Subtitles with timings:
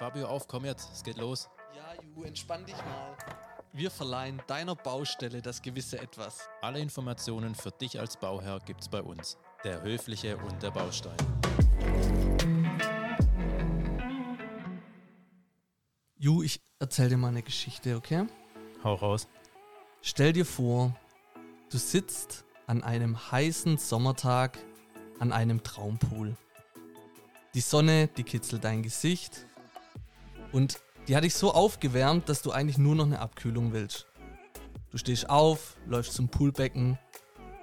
[0.00, 1.50] Fabio, auf, komm jetzt, es geht los.
[1.76, 3.14] Ja, Ju, entspann dich mal.
[3.74, 6.48] Wir verleihen deiner Baustelle das gewisse Etwas.
[6.62, 9.36] Alle Informationen für dich als Bauherr gibt's bei uns.
[9.62, 11.18] Der Höfliche und der Baustein.
[16.16, 18.26] Ju, ich erzähl dir mal eine Geschichte, okay?
[18.82, 19.28] Hau raus.
[20.00, 20.96] Stell dir vor,
[21.70, 24.60] du sitzt an einem heißen Sommertag
[25.18, 26.38] an einem Traumpool.
[27.52, 29.44] Die Sonne, die kitzelt dein Gesicht
[30.52, 34.06] und die hat dich so aufgewärmt, dass du eigentlich nur noch eine Abkühlung willst.
[34.90, 36.98] Du stehst auf, läufst zum Poolbecken,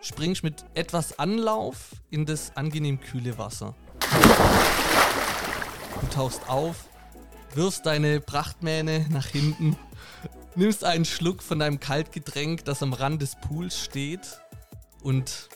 [0.02, 3.76] springst mit etwas Anlauf in das angenehm kühle Wasser.
[6.02, 6.86] Du tauchst auf,
[7.54, 9.76] wirfst deine Prachtmähne nach hinten,
[10.56, 14.42] nimmst einen Schluck von deinem Kaltgetränk, das am Rand des Pools steht
[15.02, 15.50] und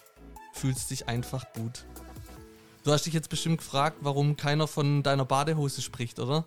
[0.53, 1.85] fühlst dich einfach gut.
[2.83, 6.45] Du hast dich jetzt bestimmt gefragt, warum keiner von deiner Badehose spricht, oder?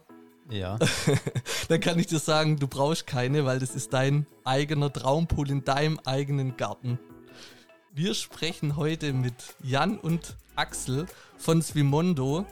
[0.51, 0.79] Ja.
[1.69, 5.65] Dann kann ich dir sagen, du brauchst keine, weil das ist dein eigener Traumpool in
[5.65, 6.99] deinem eigenen Garten.
[7.93, 11.07] Wir sprechen heute mit Jan und Axel
[11.39, 12.45] von Swimondo.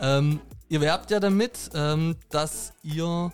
[0.00, 3.32] Ähm, ihr werbt ja damit, ähm, dass ihr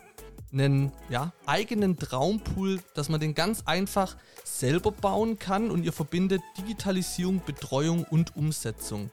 [0.51, 6.41] einen ja, eigenen Traumpool, dass man den ganz einfach selber bauen kann und ihr verbindet
[6.57, 9.09] Digitalisierung, Betreuung und Umsetzung.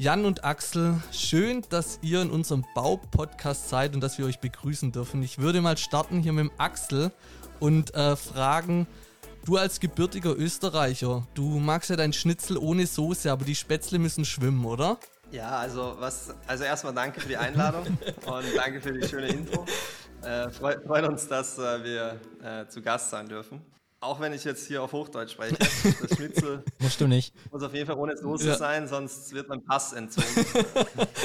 [0.00, 4.92] Jan und Axel, schön, dass ihr in unserem Baupodcast seid und dass wir euch begrüßen
[4.92, 5.24] dürfen.
[5.24, 7.10] Ich würde mal starten hier mit dem Axel
[7.58, 8.86] und äh, fragen,
[9.44, 14.24] du als gebürtiger Österreicher, du magst ja dein Schnitzel ohne Soße, aber die Spätzle müssen
[14.24, 15.00] schwimmen, oder?
[15.32, 17.84] Ja, also was, also erstmal danke für die Einladung
[18.26, 19.66] und danke für die schöne Intro.
[20.22, 23.60] Äh, freut, freut uns, dass äh, wir äh, zu Gast sein dürfen.
[24.00, 25.56] Auch wenn ich jetzt hier auf Hochdeutsch spreche,
[26.00, 27.34] das Schnitzel Musst du nicht.
[27.50, 28.56] muss auf jeden Fall ohne Soße Ja.
[28.56, 30.28] sein, sonst wird mein Pass entzogen.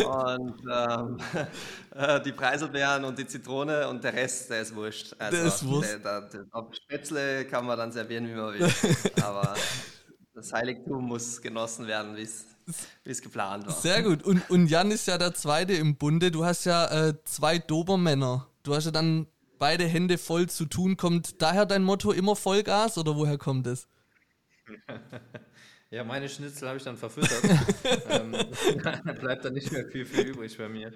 [0.08, 1.18] und ähm,
[1.96, 5.16] äh, die Preiselbeeren und die Zitrone und der Rest, der ist wurscht.
[5.20, 5.90] Also, Der ist Wurst.
[5.92, 8.68] Der, der, der, auf Spätzle kann man dann servieren, wie man will.
[9.22, 9.54] Aber
[10.34, 12.46] das Heiligtum muss genossen werden, wie es
[13.04, 13.74] wie es geplant war.
[13.74, 14.24] Sehr gut.
[14.24, 16.32] Und, und Jan ist ja der Zweite im Bunde.
[16.32, 18.48] Du hast ja äh, zwei Dobermänner.
[18.64, 19.28] Du hast ja dann
[19.64, 20.98] beide Hände voll zu tun.
[20.98, 23.88] Kommt daher dein Motto immer Vollgas oder woher kommt es?
[25.90, 27.44] Ja, meine Schnitzel habe ich dann verfüttert.
[28.10, 28.32] ähm,
[29.22, 30.92] bleibt dann nicht mehr viel, viel übrig bei mir.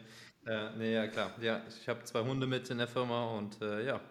[0.48, 1.36] Äh, nee, ja, klar.
[1.40, 4.02] Ja, ich habe zwei Hunde mit in der Firma und äh, ja,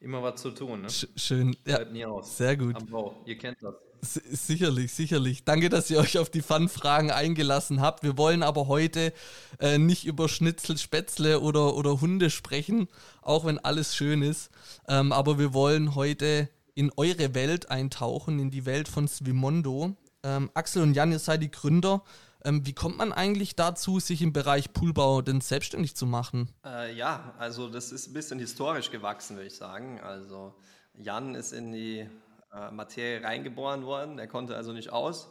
[0.00, 0.82] immer was zu tun.
[0.82, 0.90] Ne?
[0.90, 1.56] Sch schön.
[1.66, 2.36] Ja, Bleibt nie aus.
[2.36, 2.76] sehr gut.
[2.76, 3.22] Am Bau.
[3.24, 3.74] Ihr kennt das.
[4.04, 5.44] Sicherlich, sicherlich.
[5.44, 8.02] Danke, dass ihr euch auf die Fun-Fragen eingelassen habt.
[8.02, 9.12] Wir wollen aber heute
[9.58, 12.88] äh, nicht über Schnitzel, Spätzle oder, oder Hunde sprechen,
[13.22, 14.50] auch wenn alles schön ist.
[14.88, 19.96] Ähm, aber wir wollen heute in eure Welt eintauchen, in die Welt von Swimondo.
[20.22, 22.02] Ähm, Axel und Jan, ihr seid die Gründer.
[22.44, 26.50] Ähm, wie kommt man eigentlich dazu, sich im Bereich Poolbau denn selbstständig zu machen?
[26.64, 30.00] Äh, ja, also das ist ein bisschen historisch gewachsen, würde ich sagen.
[30.00, 30.54] Also
[30.94, 32.06] Jan ist in die
[32.54, 35.28] äh, Materie reingeboren worden, er konnte also nicht aus.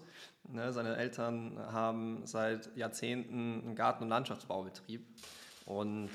[0.50, 5.06] Ne, seine Eltern haben seit Jahrzehnten einen Garten- und Landschaftsbaubetrieb.
[5.66, 6.10] Und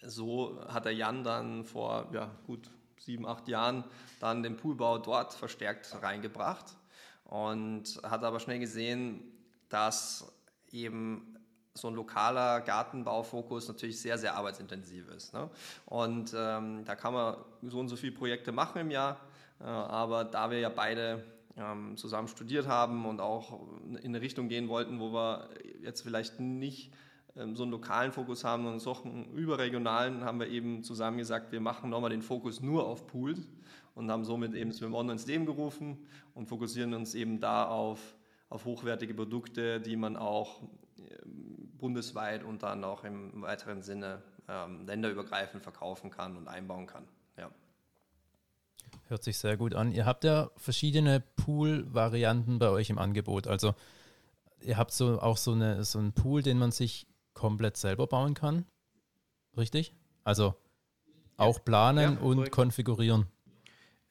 [0.00, 3.84] so hat der Jan dann vor ja, gut sieben, acht Jahren
[4.20, 6.64] dann den Poolbau dort verstärkt reingebracht
[7.24, 9.22] und hat aber schnell gesehen,
[9.68, 10.32] dass
[10.72, 11.36] eben
[11.74, 15.34] so ein lokaler Gartenbaufokus natürlich sehr, sehr arbeitsintensiv ist.
[15.34, 15.50] Ne?
[15.86, 19.20] Und ähm, da kann man so und so viele Projekte machen im Jahr,
[19.60, 21.24] aber da wir ja beide
[21.56, 25.48] ähm, zusammen studiert haben und auch in eine Richtung gehen wollten, wo wir
[25.82, 26.92] jetzt vielleicht nicht
[27.36, 31.52] ähm, so einen lokalen Fokus haben und so einen überregionalen, haben wir eben zusammen gesagt,
[31.52, 33.48] wir machen nochmal den Fokus nur auf Pools
[33.94, 38.16] und haben somit eben Swim-On ins Leben gerufen und fokussieren uns eben da auf,
[38.48, 40.62] auf hochwertige Produkte, die man auch
[40.98, 47.04] ähm, bundesweit und dann auch im weiteren Sinne ähm, länderübergreifend verkaufen kann und einbauen kann.
[47.36, 47.50] Ja.
[49.08, 49.92] Hört sich sehr gut an.
[49.92, 53.46] Ihr habt ja verschiedene Pool-Varianten bei euch im Angebot.
[53.46, 53.74] Also
[54.62, 58.34] ihr habt so auch so, eine, so einen Pool, den man sich komplett selber bauen
[58.34, 58.64] kann.
[59.56, 59.92] Richtig?
[60.24, 60.54] Also
[61.36, 62.52] auch planen Ja, und korrekt.
[62.52, 63.26] konfigurieren.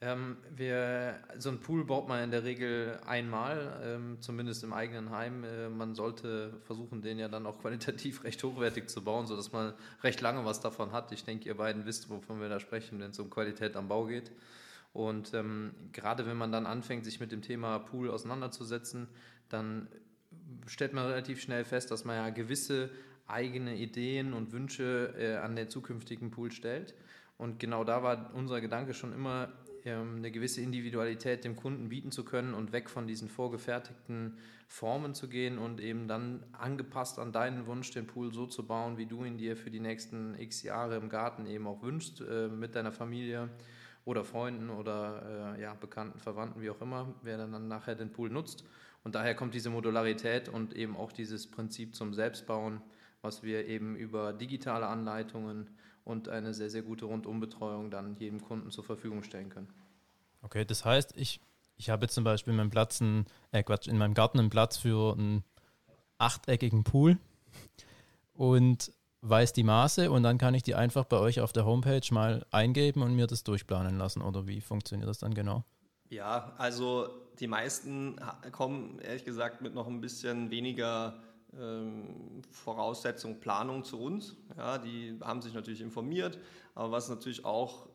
[0.01, 5.11] Ähm, wir, so ein Pool baut man in der Regel einmal, ähm, zumindest im eigenen
[5.11, 5.45] Heim.
[5.45, 9.73] Äh, man sollte versuchen, den ja dann auch qualitativ recht hochwertig zu bauen, sodass man
[10.03, 11.11] recht lange was davon hat.
[11.13, 14.05] Ich denke, ihr beiden wisst, wovon wir da sprechen, wenn es um Qualität am Bau
[14.05, 14.31] geht.
[14.93, 19.07] Und ähm, gerade wenn man dann anfängt, sich mit dem Thema Pool auseinanderzusetzen,
[19.49, 19.87] dann
[20.67, 22.89] stellt man relativ schnell fest, dass man ja gewisse
[23.27, 26.93] eigene Ideen und Wünsche äh, an den zukünftigen Pool stellt.
[27.37, 29.51] Und genau da war unser Gedanke schon immer,
[29.85, 34.37] ähm, eine gewisse Individualität dem Kunden bieten zu können und weg von diesen vorgefertigten
[34.67, 38.97] Formen zu gehen und eben dann angepasst an deinen Wunsch den Pool so zu bauen,
[38.97, 42.47] wie du ihn dir für die nächsten x Jahre im Garten eben auch wünschst, äh,
[42.47, 43.49] mit deiner Familie
[44.05, 48.29] oder Freunden oder äh, ja, Bekannten, Verwandten, wie auch immer, wer dann nachher den Pool
[48.29, 48.65] nutzt.
[49.03, 52.81] Und daher kommt diese Modularität und eben auch dieses Prinzip zum Selbstbauen,
[53.21, 55.69] was wir eben über digitale Anleitungen
[56.03, 59.69] und eine sehr, sehr gute Rundumbetreuung dann jedem Kunden zur Verfügung stellen können.
[60.41, 61.39] Okay, das heißt, ich,
[61.77, 64.77] ich habe zum Beispiel in meinem, Platz einen, äh Quatsch, in meinem Garten einen Platz
[64.77, 65.43] für einen
[66.17, 67.17] achteckigen Pool
[68.33, 68.91] und
[69.23, 72.45] weiß die Maße und dann kann ich die einfach bei euch auf der Homepage mal
[72.51, 74.21] eingeben und mir das durchplanen lassen.
[74.21, 75.63] Oder wie funktioniert das dann genau?
[76.09, 77.07] Ja, also
[77.39, 78.17] die meisten
[78.51, 81.19] kommen ehrlich gesagt mit noch ein bisschen weniger
[81.57, 84.35] ähm, Voraussetzung, Planung zu uns.
[84.57, 86.37] Ja, die haben sich natürlich informiert,
[86.75, 87.87] aber was natürlich auch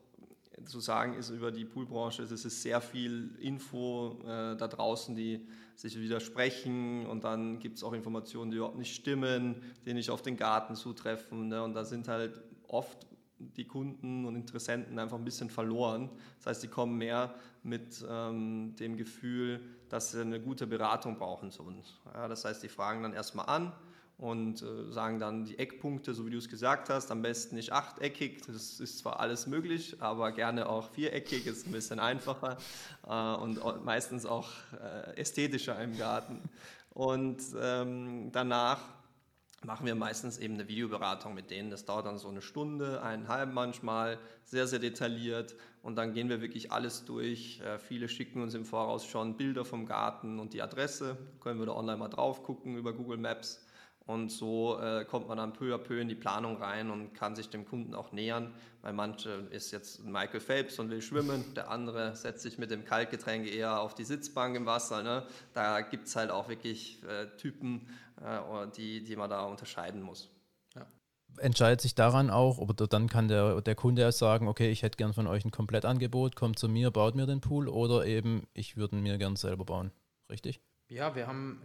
[0.65, 5.47] zu sagen ist über die Poolbranche, es ist sehr viel Info äh, da draußen, die
[5.75, 10.21] sich widersprechen und dann gibt es auch Informationen, die überhaupt nicht stimmen, die nicht auf
[10.21, 11.47] den Garten zutreffen.
[11.47, 11.63] Ne?
[11.63, 13.07] Und da sind halt oft
[13.39, 16.09] die Kunden und Interessenten einfach ein bisschen verloren.
[16.37, 17.33] Das heißt, die kommen mehr
[17.63, 21.99] mit ähm, dem Gefühl, dass sie eine gute Beratung brauchen zu uns.
[22.13, 23.71] Ja, das heißt, die fragen dann erstmal an
[24.19, 27.71] und äh, sagen dann die Eckpunkte, so wie du es gesagt hast, am besten nicht
[27.71, 32.57] achteckig, das ist zwar alles möglich, aber gerne auch viereckig, ist ein bisschen einfacher
[33.07, 36.41] äh, und meistens auch äh, ästhetischer im Garten.
[36.89, 38.81] Und ähm, danach
[39.63, 41.69] machen wir meistens eben eine Videoberatung mit denen.
[41.69, 45.55] Das dauert dann so eine Stunde, eineinhalb manchmal, sehr, sehr detailliert.
[45.81, 47.61] Und dann gehen wir wirklich alles durch.
[47.61, 51.17] Äh, viele schicken uns im Voraus schon Bilder vom Garten und die Adresse.
[51.39, 53.65] Können wir da online mal drauf gucken über Google Maps.
[54.09, 57.35] Und so äh, kommt man dann peu à peu in die Planung rein und kann
[57.35, 58.55] sich dem Kunden auch nähern.
[58.81, 62.85] Weil manche ist jetzt Michael Phelps und will schwimmen, der andere setzt sich mit dem
[62.85, 65.03] Kaltgetränk eher auf die Sitzbank im Wasser.
[65.03, 65.27] Ne?
[65.53, 67.87] Da gibt es halt auch wirklich äh, Typen,
[68.19, 70.31] äh, die, die man da unterscheiden muss.
[70.73, 70.87] Ja.
[71.37, 74.97] Entscheidet sich daran auch, oder dann kann der, der Kunde ja sagen, okay, ich hätte
[74.97, 78.75] gern von euch ein Komplettangebot, kommt zu mir, baut mir den Pool oder eben, ich
[78.75, 79.91] würde ihn mir gern selber bauen.
[80.31, 80.59] Richtig?
[80.87, 81.61] Ja, wir haben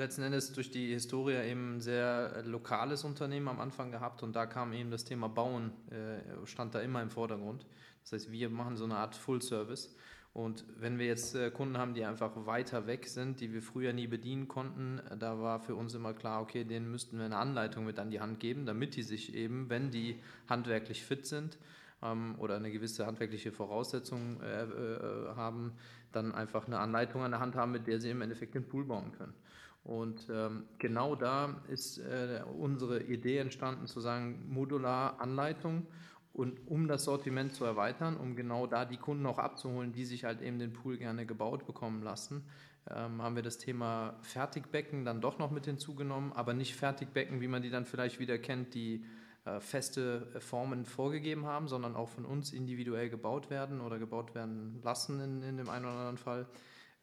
[0.00, 4.34] letzten Endes durch die Historie eben ein sehr äh, lokales Unternehmen am Anfang gehabt und
[4.34, 7.66] da kam eben das Thema Bauen, äh, stand da immer im Vordergrund.
[8.02, 9.94] Das heißt, wir machen so eine Art Full Service.
[10.32, 13.92] Und wenn wir jetzt äh, Kunden haben, die einfach weiter weg sind, die wir früher
[13.92, 17.84] nie bedienen konnten, da war für uns immer klar, okay, denen müssten wir eine Anleitung
[17.84, 21.58] mit an die Hand geben, damit die sich eben, wenn die handwerklich fit sind
[22.02, 25.72] ähm, oder eine gewisse handwerkliche Voraussetzung äh, äh, haben,
[26.12, 28.84] dann einfach eine Anleitung an der Hand haben, mit der sie im Endeffekt den Pool
[28.84, 29.34] bauen können.
[29.82, 35.86] Und ähm, genau da ist äh, unsere Idee entstanden, zu sagen, modular Anleitung
[36.32, 40.24] und um das Sortiment zu erweitern, um genau da die Kunden auch abzuholen, die sich
[40.24, 42.44] halt eben den Pool gerne gebaut bekommen lassen,
[42.88, 47.48] ähm, haben wir das Thema Fertigbecken dann doch noch mit hinzugenommen, aber nicht Fertigbecken, wie
[47.48, 49.04] man die dann vielleicht wieder kennt, die
[49.44, 54.80] äh, feste Formen vorgegeben haben, sondern auch von uns individuell gebaut werden oder gebaut werden
[54.82, 56.46] lassen in, in dem einen oder anderen Fall.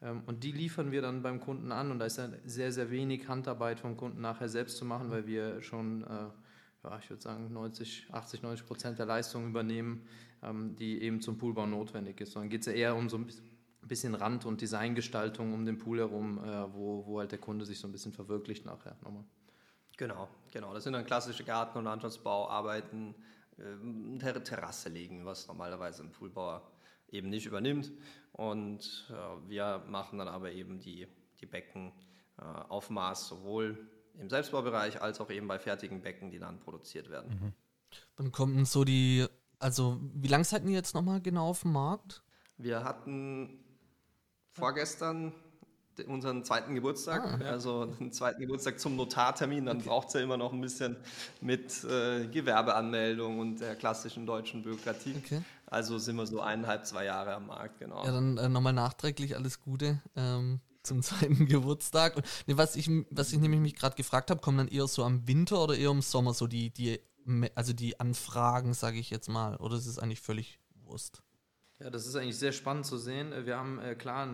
[0.00, 2.90] Ähm, und die liefern wir dann beim Kunden an und da ist dann sehr, sehr
[2.90, 6.28] wenig Handarbeit vom Kunden nachher selbst zu machen, weil wir schon, äh,
[6.84, 10.06] ja, ich würde sagen, 90, 80, 90 Prozent der Leistung übernehmen,
[10.42, 12.32] ähm, die eben zum Poolbau notwendig ist.
[12.32, 13.26] Sondern geht es ja eher um so ein
[13.82, 17.80] bisschen Rand- und Designgestaltung um den Pool herum, äh, wo, wo halt der Kunde sich
[17.80, 19.24] so ein bisschen verwirklicht nachher nochmal.
[19.96, 20.72] Genau, genau.
[20.74, 23.16] Das sind dann klassische Garten- und Landschaftsbauarbeiten,
[23.56, 26.62] äh, Ter Terrasse legen, was normalerweise ein Poolbauer
[27.10, 27.92] eben nicht übernimmt.
[28.32, 31.06] Und äh, wir machen dann aber eben die,
[31.40, 31.92] die Becken
[32.38, 33.88] äh, auf Maß, sowohl
[34.18, 37.30] im Selbstbaubereich als auch eben bei fertigen Becken, die dann produziert werden.
[37.30, 37.52] Mhm.
[38.16, 39.26] Dann kommen so die,
[39.58, 42.22] also wie lange seid ihr jetzt nochmal genau auf dem Markt?
[42.56, 43.64] Wir hatten
[44.50, 45.32] vorgestern
[46.06, 47.50] unseren zweiten Geburtstag, ah, ja.
[47.50, 49.88] also den zweiten Geburtstag zum Notartermin, dann okay.
[49.88, 50.96] braucht es ja immer noch ein bisschen
[51.40, 55.14] mit äh, Gewerbeanmeldung und der klassischen deutschen Bürokratie.
[55.24, 55.42] Okay.
[55.66, 58.04] Also sind wir so eineinhalb, zwei Jahre am Markt, genau.
[58.04, 62.16] Ja, dann äh, nochmal nachträglich alles Gute ähm, zum zweiten Geburtstag.
[62.16, 65.04] Und, nee, was, ich, was ich nämlich mich gerade gefragt habe, kommen dann eher so
[65.04, 67.00] am Winter oder eher im Sommer so die, die,
[67.54, 71.22] also die Anfragen, sage ich jetzt mal, oder ist es eigentlich völlig Wurst?
[71.80, 73.32] Ja, das ist eigentlich sehr spannend zu sehen.
[73.44, 74.30] Wir haben äh, klar, äh,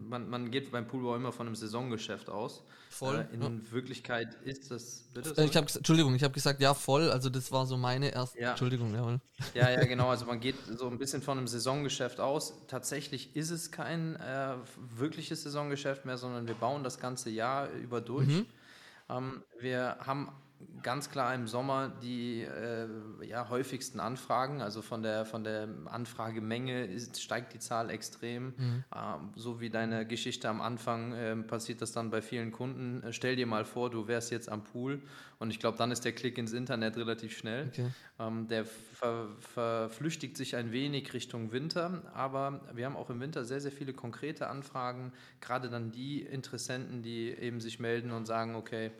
[0.00, 2.64] man, man geht beim Poolbau immer von einem Saisongeschäft aus.
[2.88, 3.28] Voll.
[3.30, 3.50] Äh, in ja.
[3.70, 5.04] Wirklichkeit ist das.
[5.12, 7.10] Bitte, äh, ich hab, Entschuldigung, ich habe gesagt, ja, voll.
[7.10, 8.40] Also, das war so meine erste.
[8.40, 8.50] Ja.
[8.50, 9.20] Entschuldigung, jawohl.
[9.52, 10.08] Ja, ja, genau.
[10.08, 12.54] Also, man geht so ein bisschen von einem Saisongeschäft aus.
[12.68, 18.00] Tatsächlich ist es kein äh, wirkliches Saisongeschäft mehr, sondern wir bauen das ganze Jahr über
[18.00, 18.28] durch.
[18.28, 18.46] Mhm.
[19.10, 20.30] Ähm, wir haben
[20.82, 22.88] ganz klar im Sommer die äh,
[23.26, 24.60] ja, häufigsten Anfragen.
[24.60, 28.54] Also von der, von der Anfragemenge ist, steigt die Zahl extrem.
[28.56, 28.84] Mhm.
[28.94, 33.02] Ähm, so wie deine Geschichte am Anfang äh, passiert das dann bei vielen Kunden.
[33.02, 35.02] Äh, stell dir mal vor, du wärst jetzt am Pool
[35.38, 37.68] und ich glaube, dann ist der Klick ins Internet relativ schnell.
[37.68, 37.90] Okay.
[38.18, 43.44] Ähm, der ver, verflüchtigt sich ein wenig Richtung Winter, aber wir haben auch im Winter
[43.44, 45.12] sehr, sehr viele konkrete Anfragen.
[45.40, 48.90] Gerade dann die Interessenten, die eben sich melden und sagen, okay,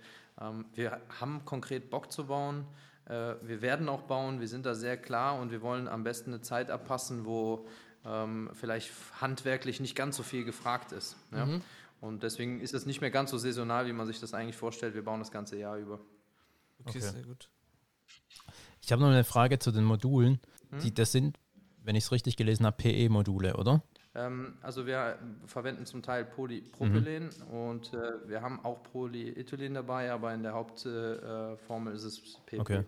[0.75, 2.67] wir haben konkret Bock zu bauen.
[3.07, 4.41] Äh, wir werden auch bauen.
[4.41, 7.67] Wir sind da sehr klar und wir wollen am besten eine Zeit abpassen, wo
[8.05, 8.91] ähm, vielleicht
[9.21, 11.17] handwerklich nicht ganz so viel gefragt ist.
[11.33, 11.47] Ja?
[11.47, 11.63] Mhm.
[12.01, 14.95] Und deswegen ist es nicht mehr ganz so saisonal, wie man sich das eigentlich vorstellt.
[14.95, 15.95] Wir bauen das ganze Jahr über.
[16.81, 17.01] Okay, okay.
[17.01, 17.49] sehr gut.
[18.81, 20.41] Ich habe noch eine Frage zu den Modulen.
[20.71, 20.81] Hm?
[20.81, 21.39] Die, das sind,
[21.83, 23.83] wenn ich es richtig gelesen habe, PE-Module, oder?
[24.15, 27.55] Ähm, also wir verwenden zum Teil Polypropylen mhm.
[27.55, 32.61] und äh, wir haben auch Polyethylen dabei, aber in der Hauptformel äh, ist es PP.
[32.61, 32.85] Okay.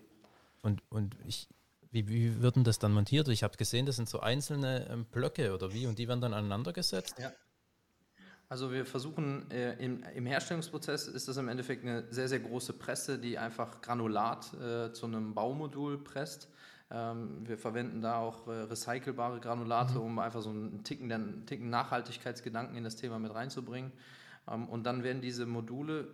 [0.63, 1.47] Und, und ich,
[1.91, 3.27] wie, wie wird denn das dann montiert?
[3.27, 6.33] Ich habe gesehen, das sind so einzelne ähm, Blöcke oder wie und die werden dann
[6.33, 7.15] aneinander gesetzt?
[7.19, 7.31] Ja.
[8.51, 12.73] Also wir versuchen äh, im, im, Herstellungsprozess ist das im Endeffekt eine sehr, sehr große
[12.73, 16.49] Presse, die einfach Granulat äh, zu einem Baumodul presst.
[16.91, 20.01] Ähm, wir verwenden da auch äh, recycelbare Granulate, mhm.
[20.01, 23.91] um einfach so einen Ticken, einen Ticken Nachhaltigkeitsgedanken in das Thema mit reinzubringen.
[24.49, 26.13] Ähm, und dann werden diese Module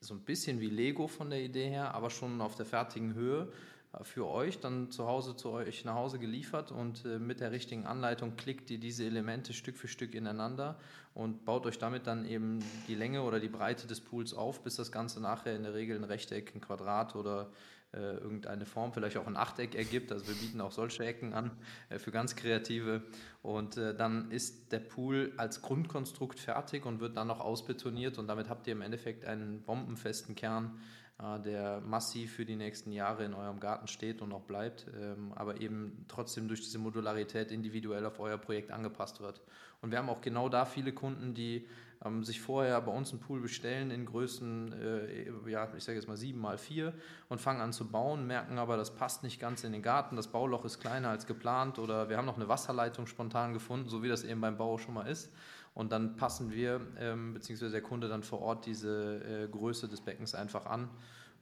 [0.00, 3.48] so ein bisschen wie Lego von der Idee her, aber schon auf der fertigen Höhe
[3.92, 7.50] äh, für euch dann zu Hause zu euch nach Hause geliefert und äh, mit der
[7.50, 10.78] richtigen Anleitung klickt ihr diese Elemente Stück für Stück ineinander
[11.14, 14.76] und baut euch damit dann eben die Länge oder die Breite des Pools auf, bis
[14.76, 17.50] das Ganze nachher in der Regel ein Rechteck, ein Quadrat oder
[17.92, 20.12] äh, irgendeine Form, vielleicht auch ein Achteck ergibt.
[20.12, 21.50] Also wir bieten auch solche Ecken an
[21.88, 23.02] äh, für ganz Kreative.
[23.42, 28.26] Und äh, dann ist der Pool als Grundkonstrukt fertig und wird dann noch ausbetoniert und
[28.26, 30.78] damit habt ihr im Endeffekt einen bombenfesten Kern,
[31.18, 35.32] äh, der massiv für die nächsten Jahre in eurem Garten steht und auch bleibt, ähm,
[35.34, 39.40] aber eben trotzdem durch diese Modularität individuell auf euer Projekt angepasst wird.
[39.80, 41.66] Und wir haben auch genau da viele Kunden, die
[42.04, 46.08] ähm, sich vorher bei uns einen Pool bestellen in Größen, äh, ja, ich sage jetzt
[46.08, 46.92] mal sieben mal vier
[47.28, 50.28] und fangen an zu bauen, merken aber, das passt nicht ganz in den Garten, das
[50.28, 54.08] Bauloch ist kleiner als geplant oder wir haben noch eine Wasserleitung spontan gefunden, so wie
[54.08, 55.32] das eben beim Bau schon mal ist.
[55.74, 60.00] Und dann passen wir, ähm, beziehungsweise der Kunde dann vor Ort diese äh, Größe des
[60.00, 60.90] Beckens einfach an.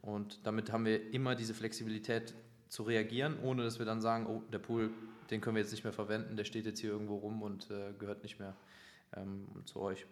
[0.01, 2.35] Und damit haben wir immer diese Flexibilität
[2.67, 4.91] zu reagieren, ohne dass wir dann sagen, oh, der Pool,
[5.31, 7.93] den können wir jetzt nicht mehr verwenden, der steht jetzt hier irgendwo rum und äh,
[7.97, 8.55] gehört nicht mehr
[9.15, 10.05] ähm, zu euch.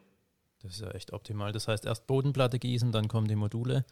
[0.65, 1.51] Das ist ja echt optimal.
[1.51, 3.85] Das heißt, erst Bodenplatte gießen, dann kommen die Module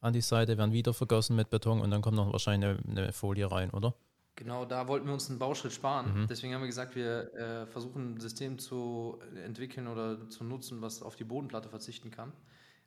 [0.00, 3.12] an die Seite, werden wieder vergossen mit Beton und dann kommt noch wahrscheinlich eine, eine
[3.12, 3.94] Folie rein, oder?
[4.36, 6.22] Genau, da wollten wir uns einen Bauschritt sparen.
[6.22, 6.26] Mhm.
[6.28, 11.02] Deswegen haben wir gesagt, wir äh, versuchen ein System zu entwickeln oder zu nutzen, was
[11.02, 12.32] auf die Bodenplatte verzichten kann.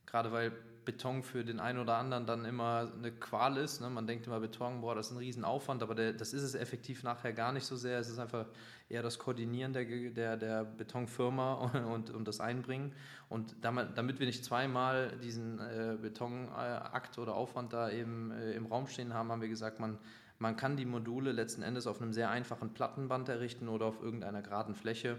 [0.08, 0.52] Gerade weil
[0.88, 3.82] Beton für den einen oder anderen dann immer eine Qual ist.
[3.82, 3.90] Ne?
[3.90, 7.04] Man denkt immer Beton, boah, das ist ein Riesenaufwand, aber der, das ist es effektiv
[7.04, 8.00] nachher gar nicht so sehr.
[8.00, 8.46] Es ist einfach
[8.88, 11.54] eher das Koordinieren der, der, der Betonfirma
[11.94, 12.94] und, und das Einbringen.
[13.28, 18.68] Und damit, damit wir nicht zweimal diesen äh, Betonakt oder Aufwand da eben äh, im
[18.68, 19.98] Raum stehen haben, haben wir gesagt, man,
[20.40, 24.42] man kann die Module letzten Endes auf einem sehr einfachen Plattenband errichten oder auf irgendeiner
[24.42, 25.18] geraden Fläche.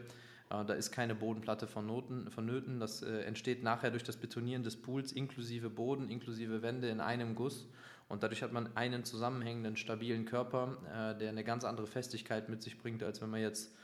[0.51, 2.81] Äh, da ist keine Bodenplatte vonnöten.
[2.81, 7.35] Das äh, entsteht nachher durch das Betonieren des Pools inklusive Boden, inklusive Wände in einem
[7.35, 7.69] Guss.
[8.09, 12.63] Und dadurch hat man einen zusammenhängenden, stabilen Körper, äh, der eine ganz andere Festigkeit mit
[12.63, 13.75] sich bringt, als wenn man jetzt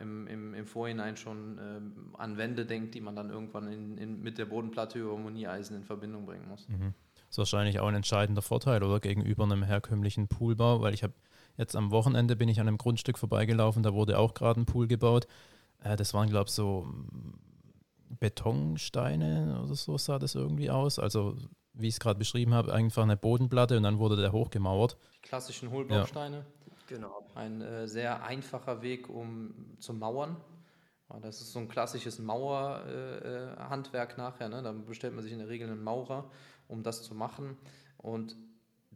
[0.00, 4.22] im, im, im Vorhinein schon ähm, an Wände denkt, die man dann irgendwann in, in,
[4.22, 6.66] mit der Bodenplatte über Moniereisen in Verbindung bringen muss.
[6.68, 6.94] Mhm.
[7.14, 11.12] Das ist wahrscheinlich auch ein entscheidender Vorteil oder gegenüber einem herkömmlichen Poolbau, weil ich habe
[11.58, 14.86] jetzt am Wochenende bin ich an einem Grundstück vorbeigelaufen, da wurde auch gerade ein Pool
[14.86, 15.26] gebaut
[15.86, 17.38] äh, das waren, glaube ich, so mm,
[18.18, 20.98] Betonsteine oder so sah das irgendwie aus.
[20.98, 21.36] Also,
[21.72, 24.96] wie ich es gerade beschrieben habe, einfach eine Bodenplatte und dann wurde der hochgemauert.
[25.14, 26.38] Die klassischen Hohlbausteine.
[26.38, 26.44] Ja.
[26.88, 27.26] Genau.
[27.34, 30.36] Ein äh, sehr einfacher Weg, um zu mauern.
[31.20, 34.48] Das ist so ein klassisches Mauerhandwerk äh, nachher.
[34.48, 34.62] Ne?
[34.62, 36.30] Da bestellt man sich in der Regel einen Maurer,
[36.68, 37.56] um das zu machen.
[37.98, 38.36] Und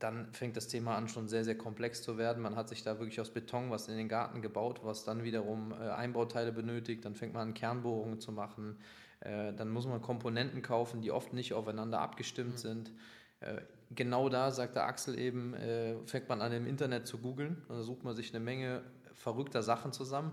[0.01, 2.43] dann fängt das Thema an, schon sehr, sehr komplex zu werden.
[2.43, 5.73] Man hat sich da wirklich aus Beton was in den Garten gebaut, was dann wiederum
[5.73, 7.05] äh, Einbauteile benötigt.
[7.05, 8.79] Dann fängt man an, Kernbohrungen zu machen.
[9.21, 12.59] Äh, dann muss man Komponenten kaufen, die oft nicht aufeinander abgestimmt mhm.
[12.59, 12.91] sind.
[13.41, 15.55] Äh, genau da, sagt der Axel eben,
[16.07, 17.63] fängt man an, im Internet zu googeln.
[17.69, 18.83] Da sucht man sich eine Menge
[19.15, 20.33] verrückter Sachen zusammen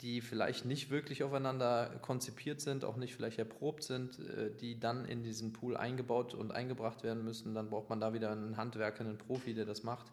[0.00, 5.04] die vielleicht nicht wirklich aufeinander konzipiert sind, auch nicht vielleicht erprobt sind, äh, die dann
[5.04, 9.00] in diesen Pool eingebaut und eingebracht werden müssen, dann braucht man da wieder einen Handwerker,
[9.00, 10.12] einen Profi, der das macht.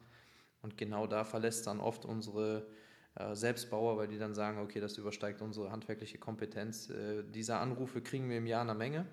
[0.62, 2.68] Und genau da verlässt dann oft unsere
[3.16, 6.90] äh, Selbstbauer, weil die dann sagen, okay, das übersteigt unsere handwerkliche Kompetenz.
[6.90, 9.06] Äh, diese Anrufe kriegen wir im Jahr eine Menge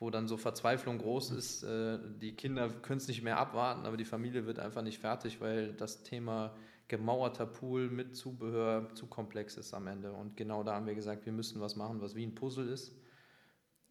[0.00, 1.62] wo dann so Verzweiflung groß ist.
[1.62, 5.40] Äh, die Kinder können es nicht mehr abwarten, aber die Familie wird einfach nicht fertig,
[5.40, 6.56] weil das Thema
[6.90, 10.12] gemauerter Pool mit Zubehör zu komplex ist am Ende.
[10.12, 12.96] Und genau da haben wir gesagt, wir müssen was machen, was wie ein Puzzle ist.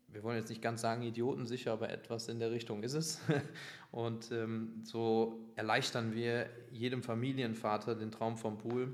[0.09, 3.21] Wir wollen jetzt nicht ganz sagen idiotensicher, aber etwas in der Richtung ist es.
[3.91, 8.93] Und ähm, so erleichtern wir jedem Familienvater den Traum vom Pool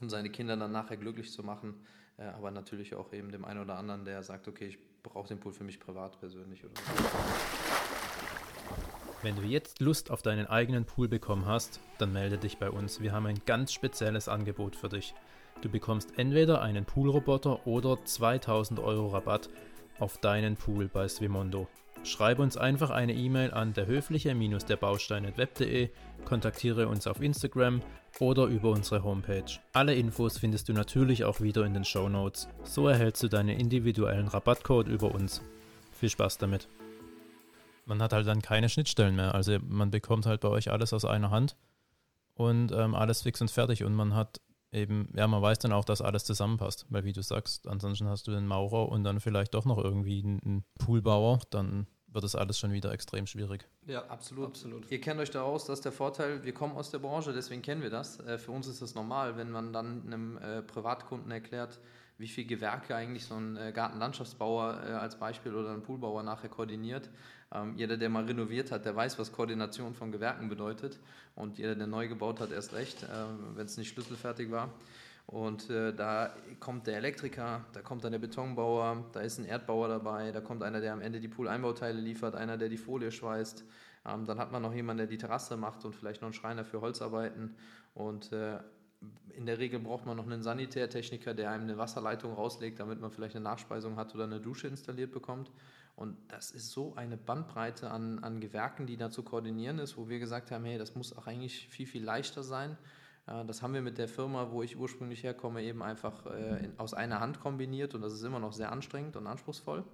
[0.00, 1.74] und seine Kinder dann nachher glücklich zu machen.
[2.18, 5.40] Äh, aber natürlich auch eben dem einen oder anderen, der sagt, okay, ich brauche den
[5.40, 6.64] Pool für mich privat persönlich.
[6.64, 7.71] Oder so.
[9.22, 13.00] Wenn du jetzt Lust auf deinen eigenen Pool bekommen hast, dann melde dich bei uns.
[13.00, 15.14] Wir haben ein ganz spezielles Angebot für dich.
[15.60, 19.48] Du bekommst entweder einen Poolroboter oder 2000 Euro Rabatt
[20.00, 21.68] auf deinen Pool bei Swimondo.
[22.02, 25.90] Schreib uns einfach eine E-Mail an derhöfliche-derbaustein.web.de,
[26.24, 27.80] kontaktiere uns auf Instagram
[28.18, 29.44] oder über unsere Homepage.
[29.72, 32.48] Alle Infos findest du natürlich auch wieder in den Show Notes.
[32.64, 35.42] So erhältst du deinen individuellen Rabattcode über uns.
[35.92, 36.66] Viel Spaß damit.
[37.84, 39.34] Man hat halt dann keine Schnittstellen mehr.
[39.34, 41.56] Also man bekommt halt bei euch alles aus einer Hand
[42.34, 43.84] und ähm, alles fix und fertig.
[43.84, 44.40] Und man hat
[44.72, 46.86] eben, ja, man weiß dann auch, dass alles zusammenpasst.
[46.88, 50.22] Weil wie du sagst, ansonsten hast du den Maurer und dann vielleicht doch noch irgendwie
[50.22, 53.66] einen Poolbauer, dann wird das alles schon wieder extrem schwierig.
[53.86, 54.48] Ja, absolut.
[54.48, 54.90] absolut.
[54.90, 57.62] Ihr kennt euch da aus, das ist der Vorteil, wir kommen aus der Branche, deswegen
[57.62, 58.20] kennen wir das.
[58.20, 61.80] Äh, für uns ist das normal, wenn man dann einem äh, Privatkunden erklärt,
[62.18, 64.64] wie viele Gewerke eigentlich so ein äh, Gartenlandschaftsbauer
[65.00, 67.10] als Beispiel oder ein Poolbauer nachher koordiniert.
[67.54, 70.98] Ähm, jeder, der mal renoviert hat, der weiß, was Koordination von Gewerken bedeutet.
[71.34, 73.06] Und jeder, der neu gebaut hat, erst recht,
[73.54, 74.70] wenn es nicht schlüsselfertig war.
[75.26, 79.88] Und äh, da kommt der Elektriker, da kommt dann der Betonbauer, da ist ein Erdbauer
[79.88, 83.64] dabei, da kommt einer, der am Ende die Pool-Einbauteile liefert, einer, der die Folie schweißt.
[84.04, 86.64] Ähm, dann hat man noch jemanden, der die Terrasse macht und vielleicht noch einen Schreiner
[86.64, 87.54] für Holzarbeiten.
[87.94, 88.58] Und äh,
[89.34, 93.10] in der Regel braucht man noch einen Sanitärtechniker, der einem eine Wasserleitung rauslegt, damit man
[93.10, 95.50] vielleicht eine Nachspeisung hat oder eine Dusche installiert bekommt.
[95.94, 100.08] Und das ist so eine Bandbreite an, an Gewerken, die da zu koordinieren ist, wo
[100.08, 102.76] wir gesagt haben, hey, das muss auch eigentlich viel, viel leichter sein.
[103.26, 107.20] Das haben wir mit der Firma, wo ich ursprünglich herkomme, eben einfach äh, aus einer
[107.20, 109.84] Hand kombiniert und das ist immer noch sehr anstrengend und anspruchsvoll.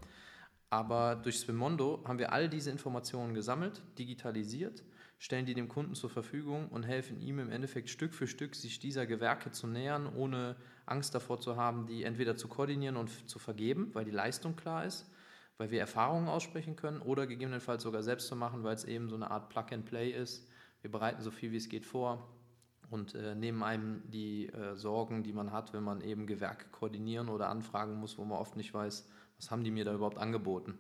[0.71, 4.83] Aber durch Swimondo haben wir all diese Informationen gesammelt, digitalisiert,
[5.19, 8.79] stellen die dem Kunden zur Verfügung und helfen ihm im Endeffekt Stück für Stück, sich
[8.79, 13.39] dieser Gewerke zu nähern, ohne Angst davor zu haben, die entweder zu koordinieren und zu
[13.39, 15.11] vergeben, weil die Leistung klar ist,
[15.59, 19.17] weil wir Erfahrungen aussprechen können oder gegebenenfalls sogar selbst zu machen, weil es eben so
[19.17, 20.49] eine Art Plug-and-Play ist.
[20.81, 22.27] Wir bereiten so viel wie es geht vor,
[22.91, 27.29] und äh, nehmen einem die äh, Sorgen, die man hat, wenn man eben Gewerke koordinieren
[27.29, 30.79] oder anfragen muss, wo man oft nicht weiß, was haben die mir da überhaupt angeboten.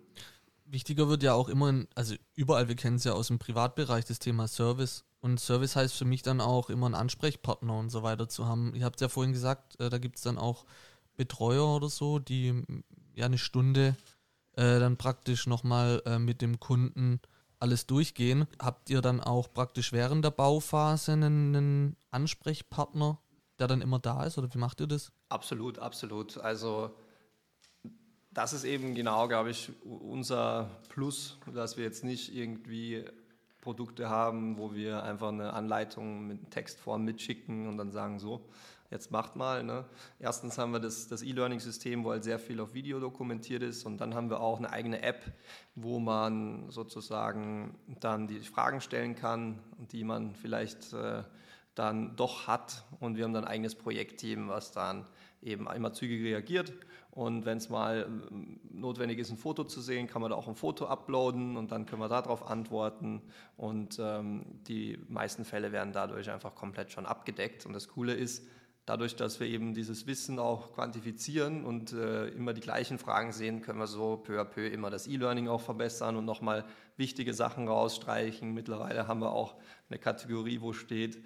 [0.64, 4.04] Wichtiger wird ja auch immer, in, also überall, wir kennen es ja aus dem Privatbereich,
[4.04, 5.04] das Thema Service.
[5.20, 8.74] Und Service heißt für mich dann auch immer einen Ansprechpartner und so weiter zu haben.
[8.74, 10.64] Ihr habt es ja vorhin gesagt, äh, da gibt es dann auch
[11.16, 12.62] Betreuer oder so, die
[13.14, 13.96] ja eine Stunde
[14.58, 17.20] äh, dann praktisch nochmal äh, mit dem Kunden
[17.60, 18.48] alles durchgehen.
[18.60, 23.20] Habt ihr dann auch praktisch während der Bauphase einen, einen Ansprechpartner,
[23.60, 25.12] der dann immer da ist oder wie macht ihr das?
[25.28, 26.38] Absolut, absolut.
[26.38, 26.90] Also
[28.32, 33.04] das ist eben genau, glaube ich, unser Plus, dass wir jetzt nicht irgendwie
[33.60, 38.48] Produkte haben, wo wir einfach eine Anleitung mit Textform mitschicken und dann sagen so,
[38.90, 39.62] jetzt macht mal.
[39.62, 39.84] Ne?
[40.18, 43.98] Erstens haben wir das, das E-Learning-System, wo halt sehr viel auf Video dokumentiert ist und
[43.98, 45.32] dann haben wir auch eine eigene App,
[45.74, 49.58] wo man sozusagen dann die Fragen stellen kann,
[49.92, 51.22] die man vielleicht äh,
[51.74, 55.06] dann doch hat und wir haben dann ein eigenes Projektteam, was dann
[55.42, 56.72] eben immer zügig reagiert
[57.18, 60.46] und wenn es mal ähm, notwendig ist, ein Foto zu sehen, kann man da auch
[60.46, 63.22] ein Foto uploaden und dann können wir darauf antworten.
[63.56, 67.66] Und ähm, die meisten Fälle werden dadurch einfach komplett schon abgedeckt.
[67.66, 68.46] Und das Coole ist,
[68.88, 73.60] dadurch, dass wir eben dieses Wissen auch quantifizieren und äh, immer die gleichen Fragen sehen,
[73.60, 76.64] können wir so peu à peu immer das E-Learning auch verbessern und nochmal
[76.96, 78.54] wichtige Sachen rausstreichen.
[78.54, 79.56] Mittlerweile haben wir auch
[79.90, 81.22] eine Kategorie, wo steht,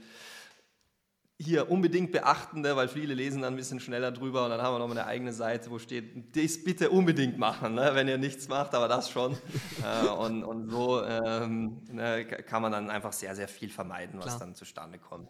[1.39, 4.79] hier unbedingt beachten, weil viele lesen dann ein bisschen schneller drüber und dann haben wir
[4.79, 8.75] nochmal eine eigene Seite, wo steht, das bitte unbedingt machen, ne, wenn ihr nichts macht,
[8.75, 9.33] aber das schon.
[9.83, 14.27] äh, und, und so ähm, ne, kann man dann einfach sehr, sehr viel vermeiden, was
[14.27, 14.39] Klar.
[14.41, 15.29] dann zustande kommt.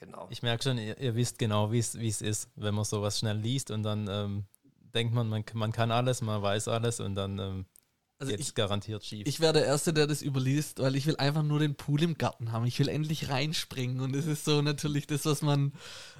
[0.00, 0.28] Genau.
[0.30, 3.70] Ich merke schon, ihr, ihr wisst genau, wie es ist, wenn man sowas schnell liest
[3.70, 4.44] und dann ähm,
[4.94, 7.66] denkt man, man, man kann alles, man weiß alles und dann ähm,
[8.20, 9.28] also Jetzt ich, garantiert schief.
[9.28, 12.18] Ich wäre der Erste, der das überliest, weil ich will einfach nur den Pool im
[12.18, 12.66] Garten haben.
[12.66, 15.72] Ich will endlich reinspringen und das ist so natürlich das, was man,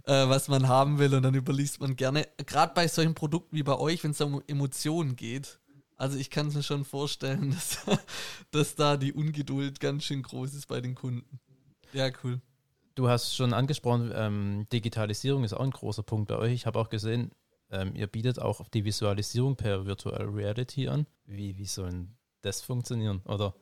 [0.04, 2.28] äh, was man haben will und dann überliest man gerne.
[2.46, 5.58] Gerade bei solchen Produkten wie bei euch, wenn es um Emotionen geht.
[5.96, 7.78] Also ich kann es mir schon vorstellen, dass,
[8.52, 11.40] dass da die Ungeduld ganz schön groß ist bei den Kunden.
[11.92, 12.40] Ja, cool.
[12.98, 16.52] Du hast schon angesprochen, ähm, Digitalisierung ist auch ein großer Punkt bei euch.
[16.52, 17.30] Ich habe auch gesehen,
[17.70, 21.06] ähm, ihr bietet auch die Visualisierung per Virtual Reality an.
[21.24, 23.22] Wie, wie sollen das funktionieren?
[23.26, 23.54] Oder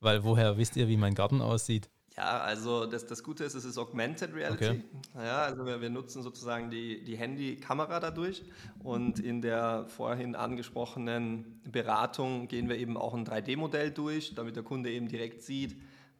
[0.00, 1.88] weil woher wisst ihr, wie mein Garten aussieht?
[2.14, 4.66] Ja, also das, das Gute ist, es ist Augmented Reality.
[4.66, 4.84] Okay.
[5.14, 8.42] Ja, also wir, wir nutzen sozusagen die, die Handykamera dadurch
[8.80, 14.62] und in der vorhin angesprochenen Beratung gehen wir eben auch ein 3D-Modell durch, damit der
[14.62, 15.74] Kunde eben direkt sieht,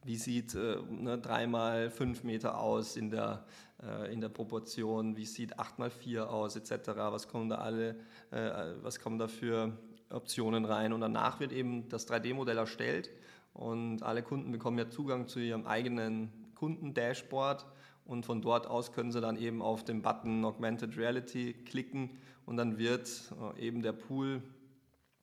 [0.05, 3.43] wie sieht äh, ne, 3 fünf Meter aus in der,
[3.83, 6.89] äh, in der Proportion, wie sieht 8 mal 4 aus, etc.
[6.95, 7.95] Was kommen da alle,
[8.31, 9.75] äh, was kommen da für
[10.11, 13.09] Optionen rein und danach wird eben das 3D-Modell erstellt
[13.53, 17.65] und alle Kunden bekommen ja Zugang zu ihrem eigenen Kundendashboard
[18.05, 22.11] und von dort aus können sie dann eben auf den Button Augmented Reality klicken
[22.45, 23.09] und dann wird
[23.57, 24.43] äh, eben der Pool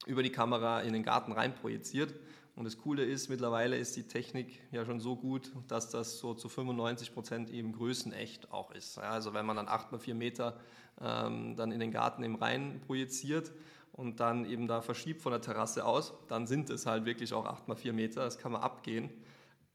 [0.07, 2.14] über die Kamera in den Garten rein projiziert.
[2.55, 6.35] Und das Coole ist, mittlerweile ist die Technik ja schon so gut, dass das so
[6.35, 8.97] zu 95 Prozent eben größenecht auch ist.
[8.97, 10.61] Ja, also wenn man dann 8 mal 4 Meter
[11.01, 13.53] ähm, dann in den Garten eben rein projiziert,
[13.93, 17.45] und dann eben da verschiebt von der Terrasse aus, dann sind es halt wirklich auch
[17.45, 19.11] 8 mal 4 Meter, das kann man abgehen.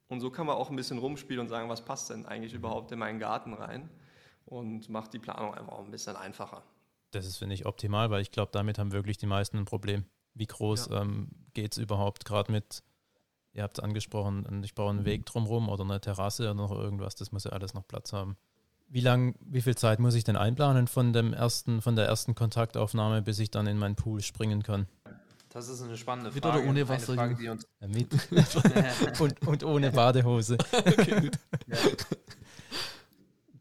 [0.07, 2.91] Und so kann man auch ein bisschen rumspielen und sagen, was passt denn eigentlich überhaupt
[2.91, 3.89] in meinen Garten rein
[4.45, 6.63] und macht die Planung einfach auch ein bisschen einfacher.
[7.11, 10.05] Das ist, finde ich, optimal, weil ich glaube, damit haben wirklich die meisten ein Problem.
[10.37, 11.01] Wie groß ja.
[11.01, 12.83] ähm, geht es überhaupt gerade mit,
[13.53, 17.15] ihr habt es angesprochen, ich baue einen Weg drumherum oder eine Terrasse oder noch irgendwas,
[17.15, 18.37] das muss ja alles noch Platz haben.
[18.89, 22.35] Wie lang, wie viel Zeit muss ich denn einplanen von dem ersten, von der ersten
[22.35, 24.87] Kontaktaufnahme, bis ich dann in meinen Pool springen kann?
[25.49, 26.45] Das ist eine spannende Frage.
[26.45, 27.15] Mit oder ohne Wasser?
[27.15, 28.13] Frage, die uns ja, mit.
[29.19, 30.57] und, und ohne Badehose.
[30.71, 31.39] okay, gut.
[31.67, 31.77] Ja.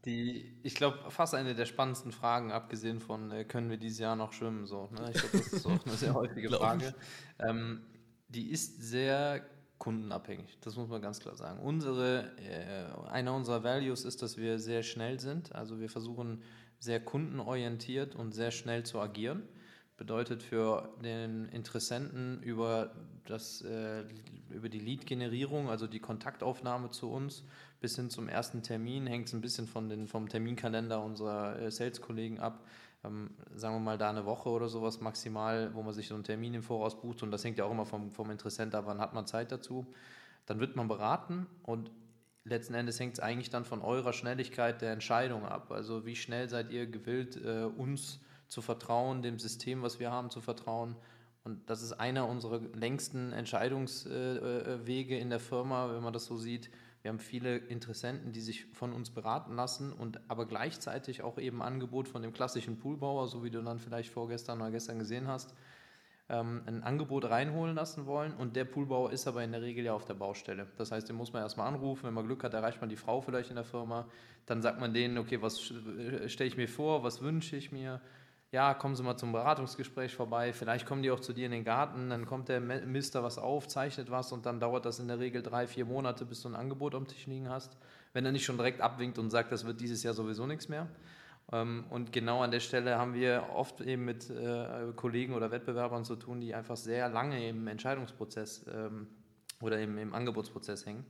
[0.07, 4.15] Die, ich glaube, fast eine der spannendsten Fragen, abgesehen von, äh, können wir dieses Jahr
[4.15, 4.65] noch schwimmen?
[4.65, 5.11] So, ne?
[5.13, 6.95] Ich glaube, das ist auch eine sehr häufige Frage.
[7.39, 7.81] Ähm,
[8.29, 9.45] die ist sehr
[9.79, 10.57] kundenabhängig.
[10.61, 11.59] Das muss man ganz klar sagen.
[11.59, 15.53] Unsere, äh, einer unserer Values ist, dass wir sehr schnell sind.
[15.53, 16.41] Also wir versuchen
[16.79, 19.43] sehr kundenorientiert und sehr schnell zu agieren.
[19.97, 22.91] Bedeutet für den Interessenten über,
[23.25, 24.03] das, äh,
[24.51, 27.43] über die Lead-Generierung, also die Kontaktaufnahme zu uns,
[27.81, 31.71] bis hin zum ersten Termin, hängt es ein bisschen von den, vom Terminkalender unserer äh,
[31.71, 32.63] Sales-Kollegen ab
[33.03, 36.23] ähm, sagen wir mal, da eine Woche oder sowas maximal, wo man sich so einen
[36.23, 38.99] Termin im Voraus bucht und das hängt ja auch immer vom, vom Interessent ab, wann
[38.99, 39.85] hat man Zeit dazu.
[40.45, 41.91] Dann wird man beraten und
[42.43, 45.71] letzten Endes hängt es eigentlich dann von eurer Schnelligkeit der Entscheidung ab.
[45.71, 48.27] Also wie schnell seid ihr gewillt, äh, uns zu
[48.61, 50.95] vertrauen, dem System, was wir haben, zu vertrauen.
[51.43, 56.25] Und das ist einer unserer längsten Entscheidungswege äh, äh, in der Firma, wenn man das
[56.25, 56.69] so sieht
[57.07, 61.61] wir haben viele Interessenten, die sich von uns beraten lassen und aber gleichzeitig auch eben
[61.61, 65.53] Angebot von dem klassischen Poolbauer, so wie du dann vielleicht vorgestern oder gestern gesehen hast,
[66.27, 68.33] ähm, ein Angebot reinholen lassen wollen.
[68.33, 70.67] Und der Poolbauer ist aber in der Regel ja auf der Baustelle.
[70.77, 72.03] Das heißt, den muss man erstmal anrufen.
[72.03, 74.05] Wenn man Glück hat, erreicht man die Frau vielleicht in der Firma.
[74.45, 78.01] Dann sagt man denen, okay, was stelle ich mir vor, was wünsche ich mir
[78.51, 81.65] ja, kommen Sie mal zum Beratungsgespräch vorbei, vielleicht kommen die auch zu dir in den
[81.65, 85.19] Garten, dann kommt der Mister was auf, zeichnet was und dann dauert das in der
[85.19, 87.77] Regel drei, vier Monate, bis du ein Angebot am Tisch liegen hast,
[88.13, 90.87] wenn er nicht schon direkt abwinkt und sagt, das wird dieses Jahr sowieso nichts mehr.
[91.51, 96.05] Ähm, und genau an der Stelle haben wir oft eben mit äh, Kollegen oder Wettbewerbern
[96.05, 99.07] zu tun, die einfach sehr lange im Entscheidungsprozess ähm,
[99.61, 101.05] oder im, im Angebotsprozess hängen.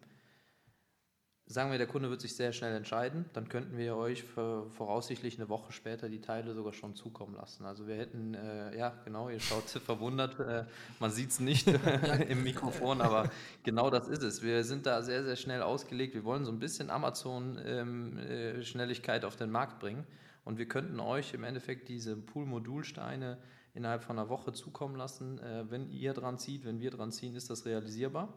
[1.50, 5.48] Sagen wir, der Kunde wird sich sehr schnell entscheiden, dann könnten wir euch voraussichtlich eine
[5.48, 7.64] Woche später die Teile sogar schon zukommen lassen.
[7.64, 10.66] Also wir hätten, äh, ja genau, ihr schaut verwundert, äh,
[11.00, 11.66] man sieht es nicht
[12.28, 13.32] im Mikrofon, aber
[13.64, 14.44] genau das ist es.
[14.44, 16.16] Wir sind da sehr, sehr schnell ausgelegt.
[16.16, 20.06] Wir wollen so ein bisschen Amazon-Schnelligkeit ähm, äh, auf den Markt bringen
[20.44, 23.38] und wir könnten euch im Endeffekt diese Pool-Modulsteine
[23.74, 25.40] innerhalb von einer Woche zukommen lassen.
[25.40, 28.34] Äh, wenn ihr dran zieht, wenn wir dran ziehen, ist das realisierbar.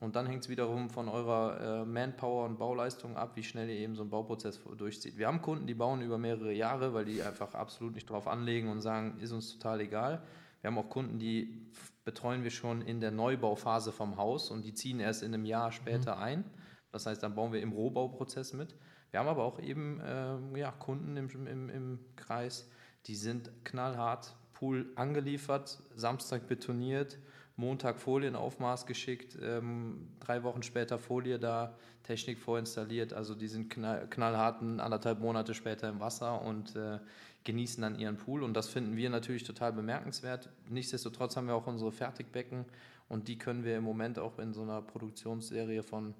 [0.00, 3.76] Und dann hängt es wiederum von eurer äh, Manpower und Bauleistung ab, wie schnell ihr
[3.76, 5.18] eben so einen Bauprozess durchzieht.
[5.18, 8.68] Wir haben Kunden, die bauen über mehrere Jahre, weil die einfach absolut nicht drauf anlegen
[8.70, 10.22] und sagen, ist uns total egal.
[10.60, 11.66] Wir haben auch Kunden, die
[12.04, 15.72] betreuen wir schon in der Neubauphase vom Haus und die ziehen erst in einem Jahr
[15.72, 16.22] später mhm.
[16.22, 16.44] ein.
[16.92, 18.76] Das heißt, dann bauen wir im Rohbauprozess mit.
[19.10, 22.70] Wir haben aber auch eben äh, ja, Kunden im, im, im Kreis,
[23.06, 27.18] die sind knallhart, Pool angeliefert, Samstag betoniert,
[27.58, 33.12] Montag Folienaufmaß geschickt, ähm, drei Wochen später Folie da, Technik vorinstalliert.
[33.12, 37.00] Also die sind knall, knallharten anderthalb Monate später im Wasser und äh,
[37.42, 38.44] genießen dann ihren Pool.
[38.44, 40.48] Und das finden wir natürlich total bemerkenswert.
[40.68, 42.64] Nichtsdestotrotz haben wir auch unsere Fertigbecken
[43.08, 46.14] und die können wir im Moment auch in so einer Produktionsserie von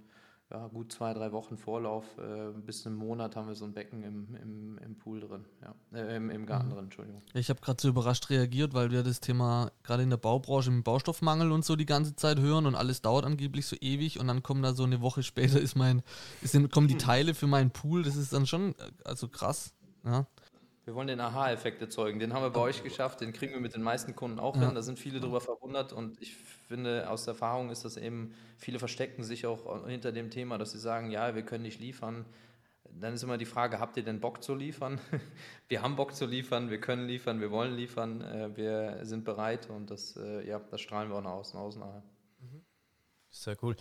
[0.50, 4.02] ja, gut zwei, drei Wochen Vorlauf, äh, bis einen Monat haben wir so ein Becken
[4.02, 6.72] im, im, im Pool drin, ja, äh, im, im, Garten mhm.
[6.72, 7.22] drin, Entschuldigung.
[7.34, 10.82] Ich habe gerade so überrascht reagiert, weil wir das Thema gerade in der Baubranche im
[10.82, 14.42] Baustoffmangel und so die ganze Zeit hören und alles dauert angeblich so ewig und dann
[14.42, 16.02] kommen da so eine Woche später ist mein,
[16.40, 20.26] ist, kommen die Teile für meinen Pool, das ist dann schon, äh, also krass, ja.
[20.88, 22.18] Wir wollen den Aha-Effekt erzeugen.
[22.18, 24.62] Den haben wir bei euch geschafft, den kriegen wir mit den meisten Kunden auch Ja.
[24.64, 24.74] hin.
[24.74, 29.22] Da sind viele drüber verwundert und ich finde, aus Erfahrung ist das eben, viele verstecken
[29.22, 32.24] sich auch hinter dem Thema, dass sie sagen, ja, wir können nicht liefern.
[32.90, 34.98] Dann ist immer die Frage, habt ihr denn Bock zu liefern?
[35.68, 39.68] Wir haben Bock zu liefern, wir können liefern, wir wollen liefern, äh, wir sind bereit
[39.68, 42.02] und das, äh, ja, das strahlen wir auch nach außen aus nachher.
[43.28, 43.76] Sehr cool.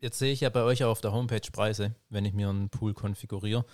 [0.00, 2.68] Jetzt sehe ich ja bei euch auch auf der Homepage Preise, wenn ich mir einen
[2.68, 3.64] Pool konfiguriere.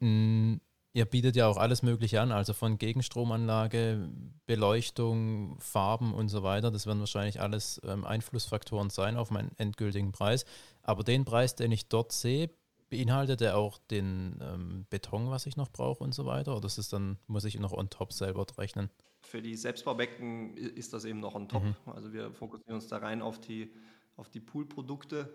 [0.00, 0.56] Mm,
[0.94, 4.10] Ihr bietet ja auch alles Mögliche an, also von Gegenstromanlage,
[4.44, 6.70] Beleuchtung, Farben und so weiter.
[6.70, 10.44] Das werden wahrscheinlich alles ähm, Einflussfaktoren sein auf meinen endgültigen Preis.
[10.82, 12.50] Aber den Preis, den ich dort sehe,
[12.90, 16.54] beinhaltet er auch den ähm, Beton, was ich noch brauche und so weiter?
[16.54, 18.90] Oder ist es dann, muss ich noch on top selber rechnen?
[19.22, 21.62] Für die Selbstbaubecken ist das eben noch on top.
[21.86, 23.72] Also wir fokussieren uns da rein auf die,
[24.16, 25.32] auf die Poolprodukte.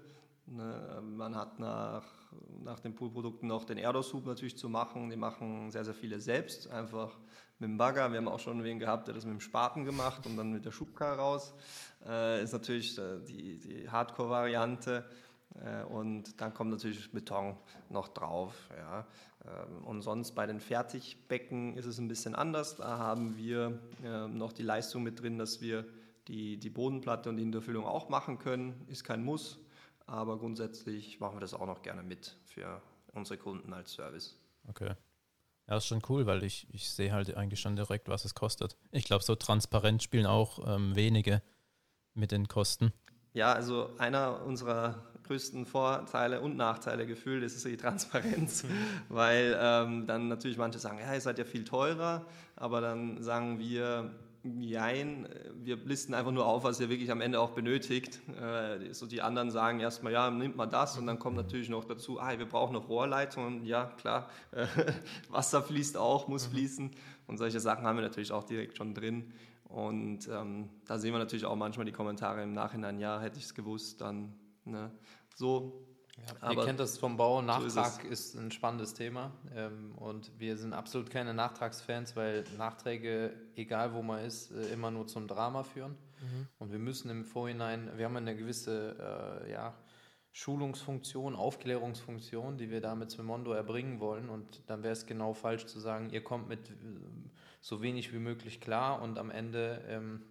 [0.47, 2.05] Man hat nach,
[2.63, 5.09] nach den Poolprodukten noch den Erdos-Hub natürlich zu machen.
[5.09, 7.17] Die machen sehr, sehr viele selbst, einfach
[7.59, 8.11] mit dem Bagger.
[8.11, 10.65] Wir haben auch schon wen gehabt, der das mit dem Spaten gemacht und dann mit
[10.65, 11.53] der Schubkarre raus.
[12.05, 15.05] Äh, ist natürlich äh, die, die Hardcore-Variante.
[15.55, 17.57] Äh, und dann kommt natürlich Beton
[17.89, 18.53] noch drauf.
[18.77, 19.05] Ja.
[19.45, 22.75] Ähm, Und sonst bei den Fertigbecken ist es ein bisschen anders.
[22.75, 25.85] Da haben wir ähm, noch die Leistung mit drin, dass wir
[26.27, 28.85] die, die Bodenplatte und die Hinterfüllung auch machen können.
[28.87, 29.59] Ist kein Muss,
[30.07, 32.81] aber grundsätzlich machen wir das auch noch gerne mit für
[33.13, 34.39] unsere Kunden als Service.
[34.67, 34.93] Okay.
[35.67, 38.77] Ja, ist schon cool, weil ich, ich sehe halt eigentlich schon direkt, was es kostet.
[38.91, 41.41] Ich glaube, so transparent spielen auch ähm, wenige
[42.13, 42.93] mit den Kosten.
[43.33, 48.65] Ja, also einer unserer größten Vorteile und Nachteile gefühlt ist die Transparenz,
[49.09, 53.59] weil ähm, dann natürlich manche sagen, ja, ihr seid ja viel teurer, aber dann sagen
[53.59, 54.11] wir,
[54.59, 58.19] jein, wir listen einfach nur auf, was ihr wirklich am Ende auch benötigt.
[58.39, 61.85] Äh, so die anderen sagen erstmal, ja, nimmt mal das und dann kommt natürlich noch
[61.85, 64.29] dazu, ah, wir brauchen noch Rohrleitungen, ja, klar,
[65.29, 66.91] Wasser fließt auch, muss fließen
[67.27, 69.33] und solche Sachen haben wir natürlich auch direkt schon drin.
[69.65, 73.45] Und ähm, da sehen wir natürlich auch manchmal die Kommentare im Nachhinein, ja, hätte ich
[73.45, 74.33] es gewusst, dann
[74.65, 74.91] ne,
[75.35, 75.86] so.
[76.17, 77.41] Ihr Aber kennt das vom Bau.
[77.41, 79.31] so ist Nachtrag ist, ein spannendes Thema.
[79.55, 84.91] Ähm, und wir sind absolut keine Nachtragsfans, weil Nachträge, egal wo man ist, äh, immer
[84.91, 85.95] nur zum Drama führen.
[86.57, 89.75] Und wir müssen im Vorhinein, wir haben eine gewisse äh, ja,
[90.31, 94.29] Schulungsfunktion, Aufklärungsfunktion, die wir da mit Swimondo erbringen wollen.
[94.29, 96.73] Und dann wäre es genau falsch zu sagen, ihr kommt mit äh,
[97.61, 100.23] so wenig wie möglich klar und am Ende ähm,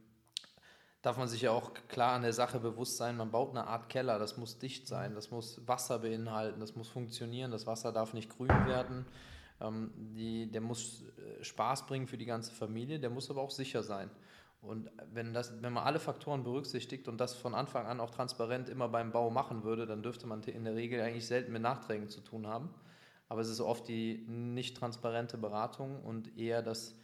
[1.07, 3.88] darf man sich ja auch klar an der Sache bewusst sein, man baut eine Art
[3.88, 8.12] Keller, das muss dicht sein, das muss Wasser beinhalten, das muss funktionieren, das Wasser darf
[8.12, 9.07] nicht grün werden,
[9.61, 13.53] ähm, die, der muss äh, Spaß bringen für die ganze Familie, der muss aber auch
[13.53, 14.11] sicher sein.
[14.62, 18.69] Und wenn, das, wenn man alle Faktoren berücksichtigt und das von Anfang an auch transparent
[18.69, 22.09] immer beim Bau machen würde, dann dürfte man in der Regel eigentlich selten mit Nachträgen
[22.09, 22.71] zu tun haben.
[23.29, 26.97] Aber es ist oft die nicht transparente Beratung und eher das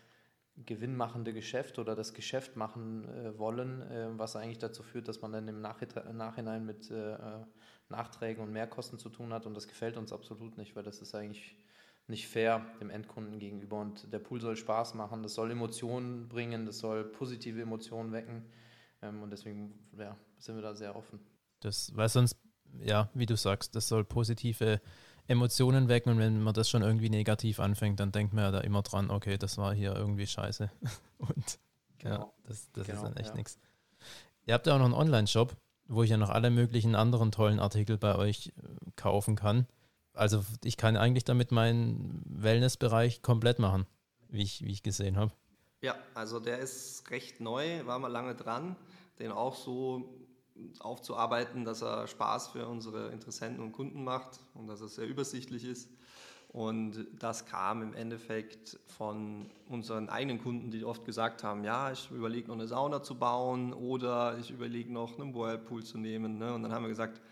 [0.57, 5.33] gewinnmachende Geschäft oder das Geschäft machen äh, wollen, äh, was eigentlich dazu führt, dass man
[5.33, 7.45] dann im Nachhit- Nachhinein mit äh, äh,
[7.89, 9.47] Nachträgen und Mehrkosten zu tun hat.
[9.47, 11.57] Und das gefällt uns absolut nicht, weil das ist eigentlich
[12.07, 13.81] nicht fair dem Endkunden gegenüber.
[13.81, 18.45] Und der Pool soll Spaß machen, das soll Emotionen bringen, das soll positive Emotionen wecken.
[19.01, 21.21] Ähm, und deswegen ja, sind wir da sehr offen.
[21.61, 22.37] Das, weil sonst,
[22.81, 24.81] ja, wie du sagst, das soll positive
[25.29, 28.61] Emotionen wecken und wenn man das schon irgendwie negativ anfängt, dann denkt man ja da
[28.61, 30.71] immer dran, okay, das war hier irgendwie scheiße.
[31.19, 31.59] Und
[32.03, 32.35] ja, Genau.
[32.45, 33.35] das, das ist Genau, dann echt ja.
[33.37, 33.59] nichts.
[34.47, 35.57] Ihr habt ja auch noch einen Online-Shop,
[35.87, 39.67] wo ich ja noch alle möglichen anderen tollen Artikel bei euch äh, kaufen kann.
[40.15, 43.87] Also ich kann eigentlich damit meinen Wellnessbereich komplett machen,
[44.29, 45.33] wie ich, wie ich gesehen habe.
[45.83, 48.77] Ja, also der ist recht neu, war mal lange dran,
[49.19, 50.05] den auch so
[50.81, 55.65] aufzuarbeiten, dass er Spaß für unsere Interessenten und Kunden macht und dass er sehr übersichtlich
[55.65, 55.89] ist.
[56.53, 62.11] Und das kam im Endeffekt von unseren eigenen Kunden, die oft gesagt haben, ja, ich
[62.11, 66.37] überlege noch eine Sauna zu bauen oder ich überlege noch einen Whirlpool zu nehmen.
[66.37, 66.53] Ne?
[66.53, 67.23] Und dann haben wir gesagt,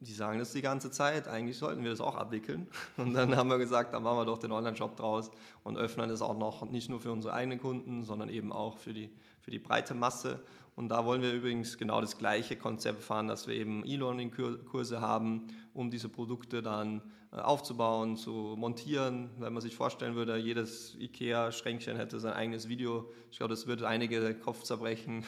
[0.00, 2.68] die sagen das die ganze Zeit, eigentlich sollten wir das auch abwickeln.
[2.96, 5.30] Und dann haben wir gesagt, dann machen wir doch den Online-Shop draus
[5.64, 8.94] und öffnen es auch noch nicht nur für unsere eigenen Kunden, sondern eben auch für
[8.94, 10.40] die, für die breite Masse.
[10.78, 15.48] Und da wollen wir übrigens genau das gleiche Konzept fahren, dass wir eben E-Learning-Kurse haben,
[15.74, 19.28] um diese Produkte dann äh, aufzubauen, zu montieren.
[19.38, 23.10] Wenn man sich vorstellen würde, jedes IKEA-Schränkchen hätte sein eigenes Video.
[23.32, 25.24] Ich glaube, das würde einige Kopfzerbrechen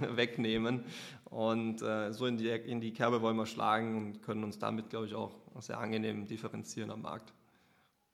[0.00, 0.84] wegnehmen.
[1.24, 4.90] Und äh, so in die, in die Kerbe wollen wir schlagen und können uns damit,
[4.90, 7.32] glaube ich, auch sehr angenehm differenzieren am Markt.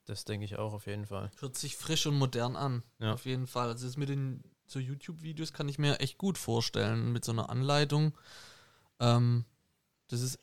[0.05, 1.31] Das denke ich auch auf jeden Fall.
[1.41, 2.83] Hört sich frisch und modern an.
[2.99, 3.11] Ja.
[3.11, 3.67] Auf jeden Fall.
[3.67, 7.11] Also das mit den so YouTube-Videos kann ich mir echt gut vorstellen.
[7.11, 8.17] Mit so einer Anleitung.
[8.99, 9.45] Ähm,
[10.07, 10.39] das ist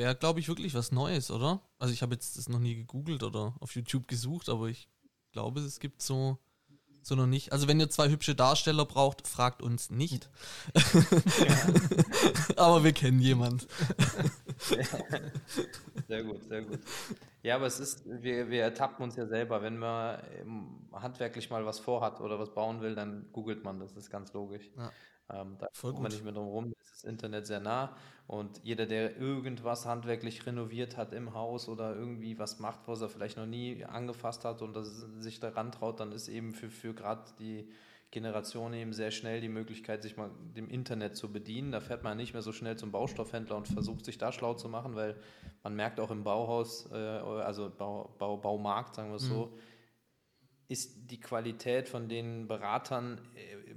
[0.00, 1.60] wäre, glaube ich, wirklich was Neues, oder?
[1.78, 4.88] Also ich habe jetzt das noch nie gegoogelt oder auf YouTube gesucht, aber ich
[5.32, 6.38] glaube, es gibt so,
[7.02, 7.52] so noch nicht.
[7.52, 10.30] Also wenn ihr zwei hübsche Darsteller braucht, fragt uns nicht.
[12.56, 13.66] aber wir kennen jemand.
[16.10, 16.80] Sehr gut, sehr gut.
[17.42, 19.62] Ja, aber es ist, wir, wir ertappen uns ja selber.
[19.62, 20.20] Wenn man
[20.92, 24.68] handwerklich mal was vorhat oder was bauen will, dann googelt man, das ist ganz logisch.
[24.76, 24.90] Ja.
[25.30, 27.96] Ähm, da Voll kommt man nicht mehr drum rum, ist das Internet sehr nah
[28.26, 33.08] und jeder, der irgendwas handwerklich renoviert hat im Haus oder irgendwie was macht, was er
[33.08, 34.74] vielleicht noch nie angefasst hat und
[35.22, 37.68] sich daran traut, dann ist eben für, für gerade die
[38.10, 41.70] Generation eben sehr schnell die Möglichkeit, sich mal dem Internet zu bedienen.
[41.70, 44.68] Da fährt man nicht mehr so schnell zum Baustoffhändler und versucht sich da schlau zu
[44.68, 45.16] machen, weil
[45.62, 49.28] man merkt auch im Bauhaus, äh, also Bau, Bau, Baumarkt, sagen wir es mhm.
[49.28, 49.58] so,
[50.66, 53.74] ist die Qualität von den Beratern äh,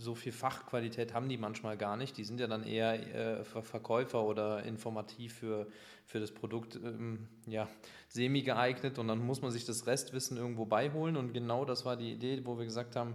[0.00, 2.16] so viel Fachqualität haben die manchmal gar nicht.
[2.16, 5.68] Die sind ja dann eher äh, Verkäufer oder informativ für,
[6.06, 7.68] für das Produkt ähm, ja,
[8.08, 11.96] semi geeignet und dann muss man sich das Restwissen irgendwo beiholen und genau das war
[11.96, 13.14] die Idee, wo wir gesagt haben,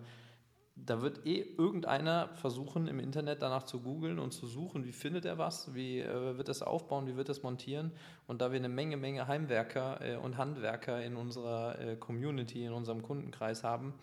[0.76, 5.24] da wird eh irgendeiner versuchen im Internet danach zu googeln und zu suchen, wie findet
[5.26, 7.92] er was, wie äh, wird das aufbauen, wie wird das montieren.
[8.28, 12.74] Und da wir eine Menge, Menge Heimwerker äh, und Handwerker in unserer äh, Community, in
[12.74, 13.94] unserem Kundenkreis haben,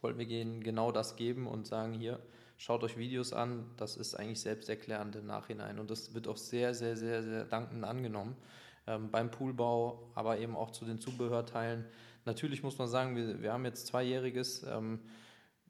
[0.00, 2.18] wollten wir ihnen genau das geben und sagen, hier,
[2.56, 5.78] schaut euch Videos an, das ist eigentlich selbsterklärend im Nachhinein.
[5.78, 8.36] Und das wird auch sehr, sehr, sehr, sehr dankend angenommen
[8.86, 11.86] ähm, beim Poolbau, aber eben auch zu den Zubehörteilen.
[12.24, 15.00] Natürlich muss man sagen, wir, wir haben jetzt zweijähriges, ähm,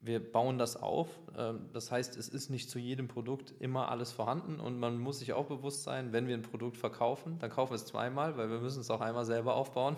[0.03, 1.09] wir bauen das auf.
[1.37, 5.19] Ähm, das heißt, es ist nicht zu jedem Produkt immer alles vorhanden und man muss
[5.19, 8.51] sich auch bewusst sein, wenn wir ein Produkt verkaufen, dann kaufen wir es zweimal, weil
[8.51, 9.97] wir müssen es auch einmal selber aufbauen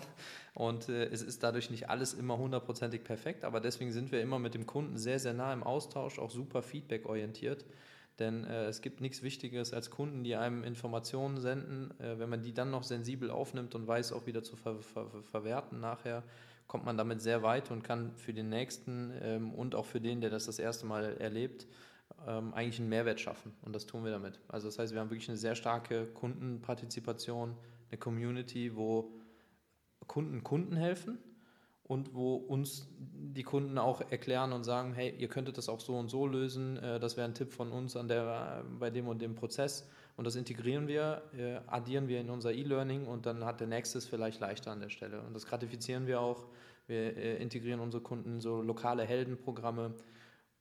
[0.53, 4.39] und äh, es ist dadurch nicht alles immer hundertprozentig perfekt, aber deswegen sind wir immer
[4.39, 7.65] mit dem Kunden sehr, sehr nah im Austausch, auch super feedback-orientiert.
[8.19, 11.99] Denn äh, es gibt nichts Wichtigeres als Kunden, die einem Informationen senden.
[11.99, 15.07] Äh, wenn man die dann noch sensibel aufnimmt und weiß, auch wieder zu ver ver
[15.23, 16.23] verwerten nachher,
[16.67, 20.21] kommt man damit sehr weit und kann für den Nächsten ähm, und auch für den,
[20.21, 21.67] der das das erste Mal erlebt,
[22.27, 23.53] ähm, eigentlich einen Mehrwert schaffen.
[23.61, 24.39] Und das tun wir damit.
[24.47, 27.55] Also das heißt, wir haben wirklich eine sehr starke Kundenpartizipation,
[27.89, 29.11] eine Community, wo
[30.07, 31.17] Kunden Kunden helfen
[31.83, 35.97] und wo uns die Kunden auch erklären und sagen, hey, ihr könntet das auch so
[35.97, 39.21] und so lösen, äh, das wäre ein Tipp von uns an der, bei dem und
[39.21, 43.59] dem Prozess und das integrieren wir, äh, addieren wir in unser E-Learning und dann hat
[43.59, 45.21] der nächste es vielleicht leichter an der Stelle.
[45.21, 46.45] Und das gratifizieren wir auch.
[46.87, 49.93] Wir äh, integrieren unsere Kunden so lokale Heldenprogramme,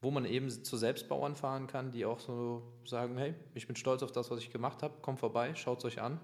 [0.00, 4.02] wo man eben zu Selbstbauern fahren kann, die auch so sagen, hey, ich bin stolz
[4.02, 6.18] auf das, was ich gemacht habe, kommt vorbei, schaut es euch an,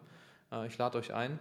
[0.66, 1.38] ich lade euch ein.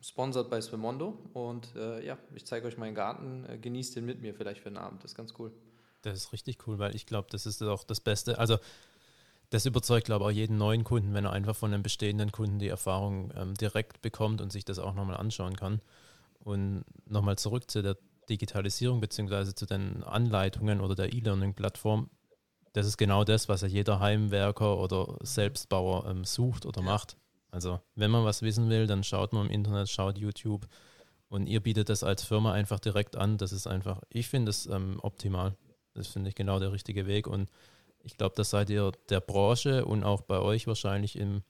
[0.00, 4.20] Sponsored bei Swimondo und äh, ja, ich zeige euch meinen Garten, äh, genießt den mit
[4.20, 5.52] mir vielleicht für den Abend, das ist ganz cool.
[6.02, 8.38] Das ist richtig cool, weil ich glaube, das ist auch das Beste.
[8.38, 8.58] Also
[9.50, 12.58] das überzeugt, glaube ich, auch jeden neuen Kunden, wenn er einfach von einem bestehenden Kunden
[12.58, 15.80] die Erfahrung ähm, direkt bekommt und sich das auch nochmal anschauen kann.
[16.40, 17.96] Und nochmal zurück zu der
[18.28, 22.10] Digitalisierung beziehungsweise zu den Anleitungen oder der E-Learning-Plattform.
[22.74, 27.16] Das ist genau das, was ja jeder Heimwerker oder Selbstbauer ähm, sucht oder macht.
[27.50, 30.66] Also wenn man was wissen will, dann schaut man im Internet, schaut YouTube
[31.28, 33.38] und ihr bietet das als Firma einfach direkt an.
[33.38, 35.56] Das ist einfach, ich finde es ähm, optimal.
[35.94, 37.48] Das finde ich genau der richtige Weg und
[38.02, 41.42] ich glaube, das seid ihr der Branche und auch bei euch wahrscheinlich im,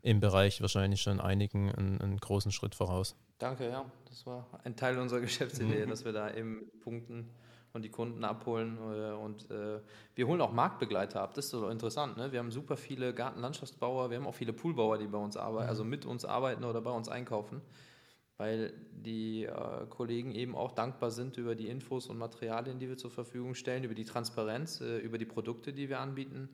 [0.00, 3.16] im Bereich wahrscheinlich schon einigen einen, einen großen Schritt voraus.
[3.38, 3.84] Danke, ja.
[4.08, 7.28] Das war ein Teil unserer Geschäftsidee, dass wir da eben punkten
[7.72, 8.78] und die Kunden abholen.
[8.78, 9.80] Äh, und äh,
[10.14, 11.34] wir holen auch Marktbegleiter ab.
[11.34, 12.16] Das ist so interessant.
[12.16, 12.32] Ne?
[12.32, 15.84] Wir haben super viele Gartenlandschaftsbauer, wir haben auch viele Poolbauer, die bei uns arbeiten, also
[15.84, 17.62] mit uns arbeiten oder bei uns einkaufen
[18.42, 22.96] weil die äh, Kollegen eben auch dankbar sind über die Infos und Materialien, die wir
[22.96, 26.48] zur Verfügung stellen, über die Transparenz, äh, über die Produkte, die wir anbieten,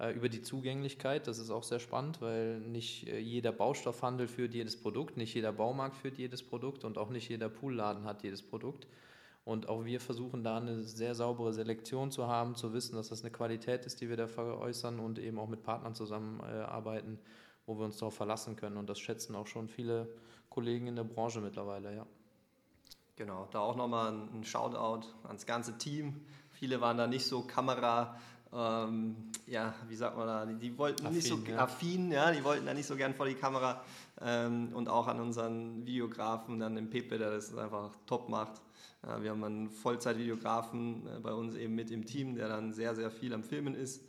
[0.00, 1.28] äh, über die Zugänglichkeit.
[1.28, 5.96] Das ist auch sehr spannend, weil nicht jeder Baustoffhandel führt jedes Produkt, nicht jeder Baumarkt
[5.96, 8.88] führt jedes Produkt und auch nicht jeder Poolladen hat jedes Produkt.
[9.48, 13.22] Und auch wir versuchen da eine sehr saubere Selektion zu haben, zu wissen, dass das
[13.22, 17.18] eine Qualität ist, die wir da veräußern und eben auch mit Partnern zusammenarbeiten,
[17.64, 18.76] wo wir uns darauf verlassen können.
[18.76, 20.06] Und das schätzen auch schon viele
[20.50, 22.06] Kollegen in der Branche mittlerweile, ja.
[23.16, 26.20] Genau, da auch nochmal ein Shoutout ans ganze Team.
[26.50, 28.18] Viele waren da nicht so Kamera,
[28.52, 31.58] ähm, ja, wie sagt man da, die, wollten affin, nicht so ja.
[31.58, 33.82] affin, ja, die wollten da nicht so gern vor die Kamera.
[34.20, 38.62] Ähm, und auch an unseren Videografen, dann den Pepe, der das einfach top macht.
[39.06, 42.94] Ja, wir haben einen Vollzeit-Videografen äh, bei uns eben mit im Team, der dann sehr,
[42.94, 44.02] sehr viel am Filmen ist.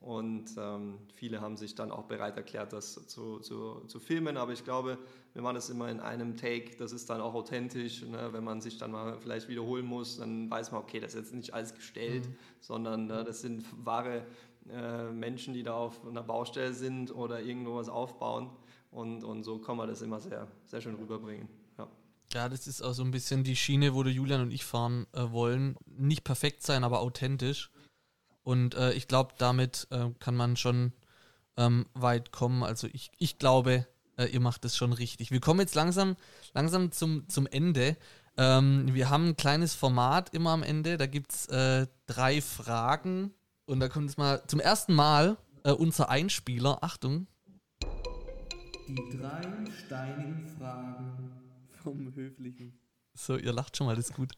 [0.00, 4.36] Und ähm, viele haben sich dann auch bereit erklärt, das zu, zu, zu filmen.
[4.36, 4.98] Aber ich glaube,
[5.36, 6.76] wir machen das immer in einem Take.
[6.78, 8.00] Das ist dann auch authentisch.
[8.00, 8.32] Ne?
[8.32, 11.34] Wenn man sich dann mal vielleicht wiederholen muss, dann weiß man, okay, das ist jetzt
[11.34, 12.34] nicht alles gestellt, mhm.
[12.60, 14.24] sondern äh, das sind wahre
[14.70, 18.48] äh, Menschen, die da auf einer Baustelle sind oder irgendwo was aufbauen.
[18.90, 21.50] Und, und so kann man das immer sehr, sehr schön rüberbringen.
[21.76, 21.86] Ja.
[22.32, 25.06] Ja, das ist auch so ein bisschen die Schiene, wo der Julian und ich fahren
[25.12, 25.76] äh, wollen.
[25.84, 27.70] Nicht perfekt sein, aber authentisch.
[28.42, 30.94] Und äh, ich glaube, damit äh, kann man schon
[31.58, 32.62] ähm, weit kommen.
[32.62, 33.86] Also ich, ich glaube,
[34.16, 35.30] äh, ihr macht das schon richtig.
[35.30, 36.16] Wir kommen jetzt langsam,
[36.54, 37.96] langsam zum, zum Ende.
[38.36, 40.96] Ähm, wir haben ein kleines Format immer am Ende.
[40.96, 43.32] Da gibt es äh, drei Fragen.
[43.66, 46.82] Und da kommt jetzt mal zum ersten Mal äh, unser Einspieler.
[46.82, 47.26] Achtung.
[48.88, 49.42] Die drei
[49.84, 51.32] steinigen Fragen
[51.82, 52.78] vom Höflichen.
[53.14, 54.32] So, ihr lacht schon mal, das ist gut.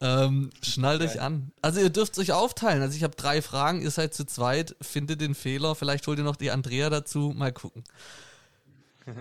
[0.00, 1.52] Ähm, schnallt euch an.
[1.62, 2.82] Also ihr dürft euch aufteilen.
[2.82, 6.24] Also ich habe drei Fragen, ihr seid zu zweit, findet den Fehler, vielleicht holt ihr
[6.24, 7.84] noch die Andrea dazu, mal gucken.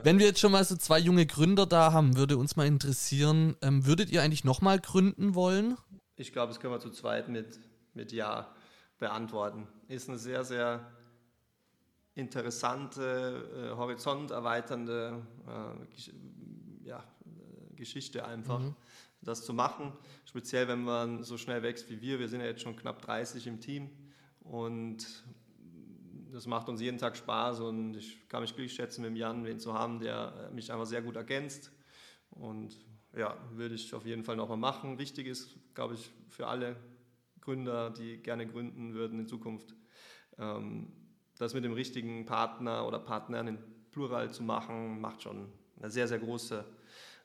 [0.03, 3.55] Wenn wir jetzt schon mal so zwei junge Gründer da haben, würde uns mal interessieren,
[3.61, 5.77] ähm, würdet ihr eigentlich nochmal gründen wollen?
[6.15, 7.59] Ich glaube, das können wir zu zweit mit,
[7.93, 8.51] mit Ja
[8.97, 9.67] beantworten.
[9.87, 10.91] Ist eine sehr, sehr
[12.15, 17.03] interessante, äh, horizonterweiternde äh, ja,
[17.75, 18.75] Geschichte einfach, mhm.
[19.21, 19.91] das zu machen.
[20.23, 22.19] Speziell, wenn man so schnell wächst wie wir.
[22.19, 23.89] Wir sind ja jetzt schon knapp 30 im Team
[24.39, 25.05] und
[26.35, 29.57] das macht uns jeden Tag Spaß und ich kann mich glücklich schätzen, mit Jan wen
[29.57, 31.71] zu haben, der mich einfach sehr gut ergänzt.
[32.29, 32.75] Und
[33.15, 34.99] ja, würde ich auf jeden Fall nochmal machen.
[34.99, 36.75] Wichtig ist, glaube ich, für alle
[37.39, 39.73] Gründer, die gerne gründen würden in Zukunft,
[40.37, 40.91] ähm,
[41.37, 43.57] das mit dem richtigen Partner oder Partnern in
[43.91, 45.47] Plural zu machen, macht schon
[45.79, 46.65] eine sehr, sehr große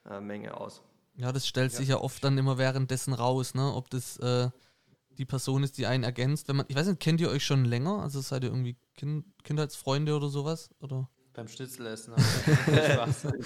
[0.08, 0.82] äh, Menge aus.
[1.16, 1.78] Ja, das stellt ja.
[1.78, 3.74] sich ja oft dann immer währenddessen raus, ne?
[3.74, 4.50] ob das äh,
[5.20, 6.48] die Person ist, die einen ergänzt.
[6.48, 8.00] Wenn man, ich weiß nicht, kennt ihr euch schon länger?
[8.00, 10.70] Also seid ihr irgendwie kind, Kindheitsfreunde oder sowas?
[10.80, 11.10] Oder?
[11.34, 12.14] Beim Schnitzelessen.
[12.18, 13.24] Spaß.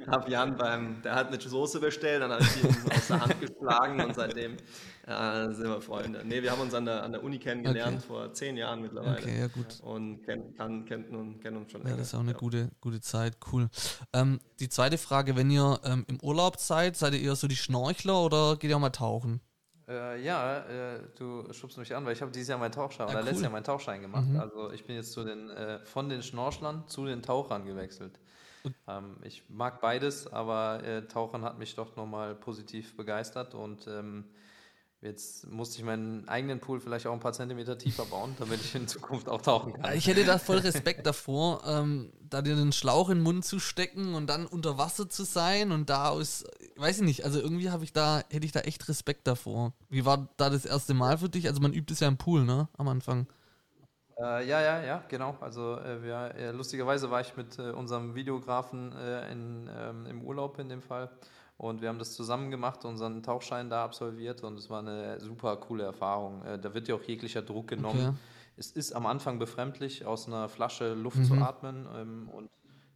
[0.00, 3.20] ich habe Jan beim, der hat eine Soße bestellt, dann habe ich ihn aus der
[3.20, 4.58] Hand geschlagen und seitdem
[5.06, 6.22] äh, sind wir Freunde.
[6.22, 8.06] Nee, wir haben uns an der, an der Uni kennengelernt okay.
[8.06, 9.22] vor zehn Jahren mittlerweile.
[9.22, 9.80] Okay, ja gut.
[9.80, 11.94] Und kenn, kann, kennt nun, kennen uns schon länger.
[11.94, 12.38] Ja, das ist auch eine ja.
[12.38, 13.70] gute, gute Zeit, cool.
[14.12, 17.56] Ähm, die zweite Frage, wenn ihr ähm, im Urlaub seid, seid ihr eher so die
[17.56, 19.40] Schnorchler oder geht ihr auch mal tauchen?
[19.88, 23.12] Äh, ja, äh, du schubst mich an, weil ich habe dieses Jahr meinen Tauchschein, ja,
[23.12, 23.26] oder cool.
[23.26, 24.28] letztes Jahr meinen Tauchschein gemacht.
[24.28, 24.40] Mhm.
[24.40, 28.18] Also ich bin jetzt zu den, äh, von den Schnorchlern zu den Tauchern gewechselt.
[28.86, 34.24] Ähm, ich mag beides, aber äh, Tauchern hat mich doch nochmal positiv begeistert und ähm,
[35.02, 38.72] Jetzt musste ich meinen eigenen Pool vielleicht auch ein paar Zentimeter tiefer bauen, damit ich
[38.76, 39.96] in Zukunft auch tauchen kann.
[39.96, 43.58] Ich hätte da voll Respekt davor, ähm, da dir den Schlauch in den Mund zu
[43.58, 46.44] stecken und dann unter Wasser zu sein und da aus,
[46.76, 49.72] weiß ich nicht, also irgendwie habe ich da, hätte ich da echt Respekt davor.
[49.88, 51.48] Wie war da das erste Mal für dich?
[51.48, 53.26] Also man übt es ja im Pool, ne, am Anfang.
[54.20, 55.36] Äh, ja, ja, ja, genau.
[55.40, 60.22] Also äh, wir, äh, lustigerweise war ich mit äh, unserem Videografen äh, in, ähm, im
[60.22, 61.10] Urlaub in dem Fall
[61.62, 65.56] und wir haben das zusammen gemacht, unseren Tauchschein da absolviert und es war eine super
[65.56, 66.44] coole Erfahrung.
[66.44, 68.08] Äh, da wird ja auch jeglicher Druck genommen.
[68.08, 68.16] Okay.
[68.56, 71.24] Es ist am Anfang befremdlich, aus einer Flasche Luft mhm.
[71.24, 72.50] zu atmen ähm, und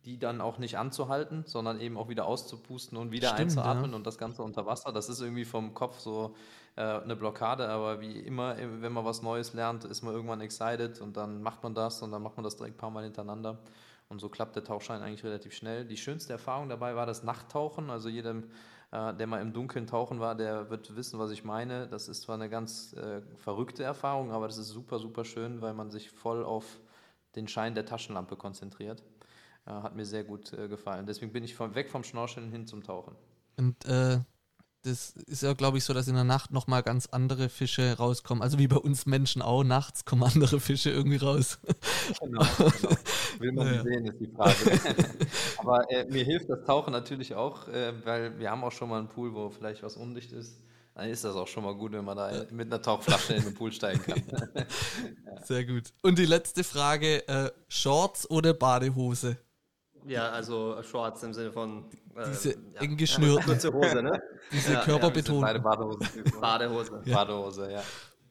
[0.04, 3.96] die dann auch nicht anzuhalten, sondern eben auch wieder auszupusten und wieder Stimmt, einzuatmen ja.
[3.96, 4.90] und das Ganze unter Wasser.
[4.92, 6.34] Das ist irgendwie vom Kopf so
[6.74, 10.40] äh, eine Blockade, aber wie immer, äh, wenn man was Neues lernt, ist man irgendwann
[10.40, 13.04] excited und dann macht man das und dann macht man das direkt ein paar Mal
[13.04, 13.60] hintereinander.
[14.08, 15.84] Und so klappt der Tauchschein eigentlich relativ schnell.
[15.84, 17.90] Die schönste Erfahrung dabei war das Nachttauchen.
[17.90, 18.44] Also jedem,
[18.92, 21.88] äh, der mal im Dunkeln tauchen war, der wird wissen, was ich meine.
[21.88, 25.74] Das ist zwar eine ganz äh, verrückte Erfahrung, aber das ist super, super schön, weil
[25.74, 26.80] man sich voll auf
[27.34, 29.02] den Schein der Taschenlampe konzentriert.
[29.66, 31.06] Äh, hat mir sehr gut äh, gefallen.
[31.06, 33.16] Deswegen bin ich vom, weg vom Schnorcheln hin zum Tauchen.
[33.56, 34.20] Und äh,
[34.86, 38.40] das ist ja, glaube ich, so, dass in der Nacht nochmal ganz andere Fische rauskommen.
[38.40, 41.58] Also wie bei uns Menschen auch, nachts kommen andere Fische irgendwie raus.
[42.20, 42.96] Genau, genau.
[43.38, 43.82] Will man ja.
[43.82, 44.54] sehen, ist die Frage.
[45.58, 48.98] Aber äh, mir hilft das Tauchen natürlich auch, äh, weil wir haben auch schon mal
[48.98, 50.60] einen Pool, wo vielleicht was undicht ist.
[50.94, 53.54] Dann ist das auch schon mal gut, wenn man da mit einer Tauchflasche in den
[53.54, 54.22] Pool steigen kann.
[55.26, 55.42] ja.
[55.44, 55.92] Sehr gut.
[56.00, 59.36] Und die letzte Frage: äh, Shorts oder Badehose?
[60.06, 61.84] Ja, also Shorts im Sinne von.
[62.16, 63.44] Äh, Diese ja, eng geschnürten.
[63.44, 64.22] Kurze Hose, ne?
[64.52, 65.44] Diese ja, Körperbetonung.
[65.44, 65.98] Ja, Badehose.
[66.40, 67.02] Badehose.
[67.04, 67.14] Ja.
[67.14, 67.82] Badehose, ja.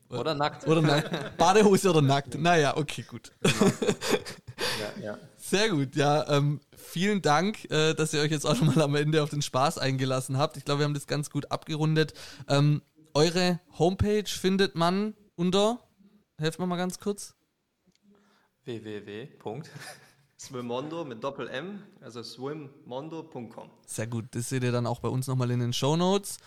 [0.09, 0.67] Oder nackt.
[0.67, 1.37] Oder nackt.
[1.37, 2.35] Badehose oder nackt.
[2.35, 3.31] Naja, okay, gut.
[3.41, 3.71] Genau.
[4.80, 5.20] Ja, ja.
[5.38, 6.28] Sehr gut, ja.
[6.30, 9.78] Ähm, vielen Dank, äh, dass ihr euch jetzt auch nochmal am Ende auf den Spaß
[9.78, 10.57] eingelassen habt.
[10.57, 12.13] Ich glaube, wir haben das ganz gut abgerundet.
[12.47, 12.82] Ähm,
[13.13, 15.80] eure Homepage findet man unter,
[16.38, 17.36] helft mir mal ganz kurz.
[18.66, 19.30] www.
[20.38, 23.72] Swimmondo mit Doppel-M, also swimmondo.com.
[23.86, 26.38] Sehr gut, das seht ihr dann auch bei uns nochmal in den Show Notes.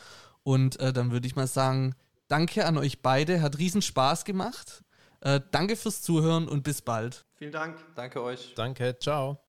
[0.42, 1.94] Und äh, dann würde ich mal sagen,
[2.28, 4.84] danke an euch beide, hat riesen Spaß gemacht.
[5.20, 7.26] Äh, danke fürs Zuhören und bis bald.
[7.34, 7.76] Vielen Dank.
[7.94, 8.54] Danke euch.
[8.54, 9.47] Danke, ciao.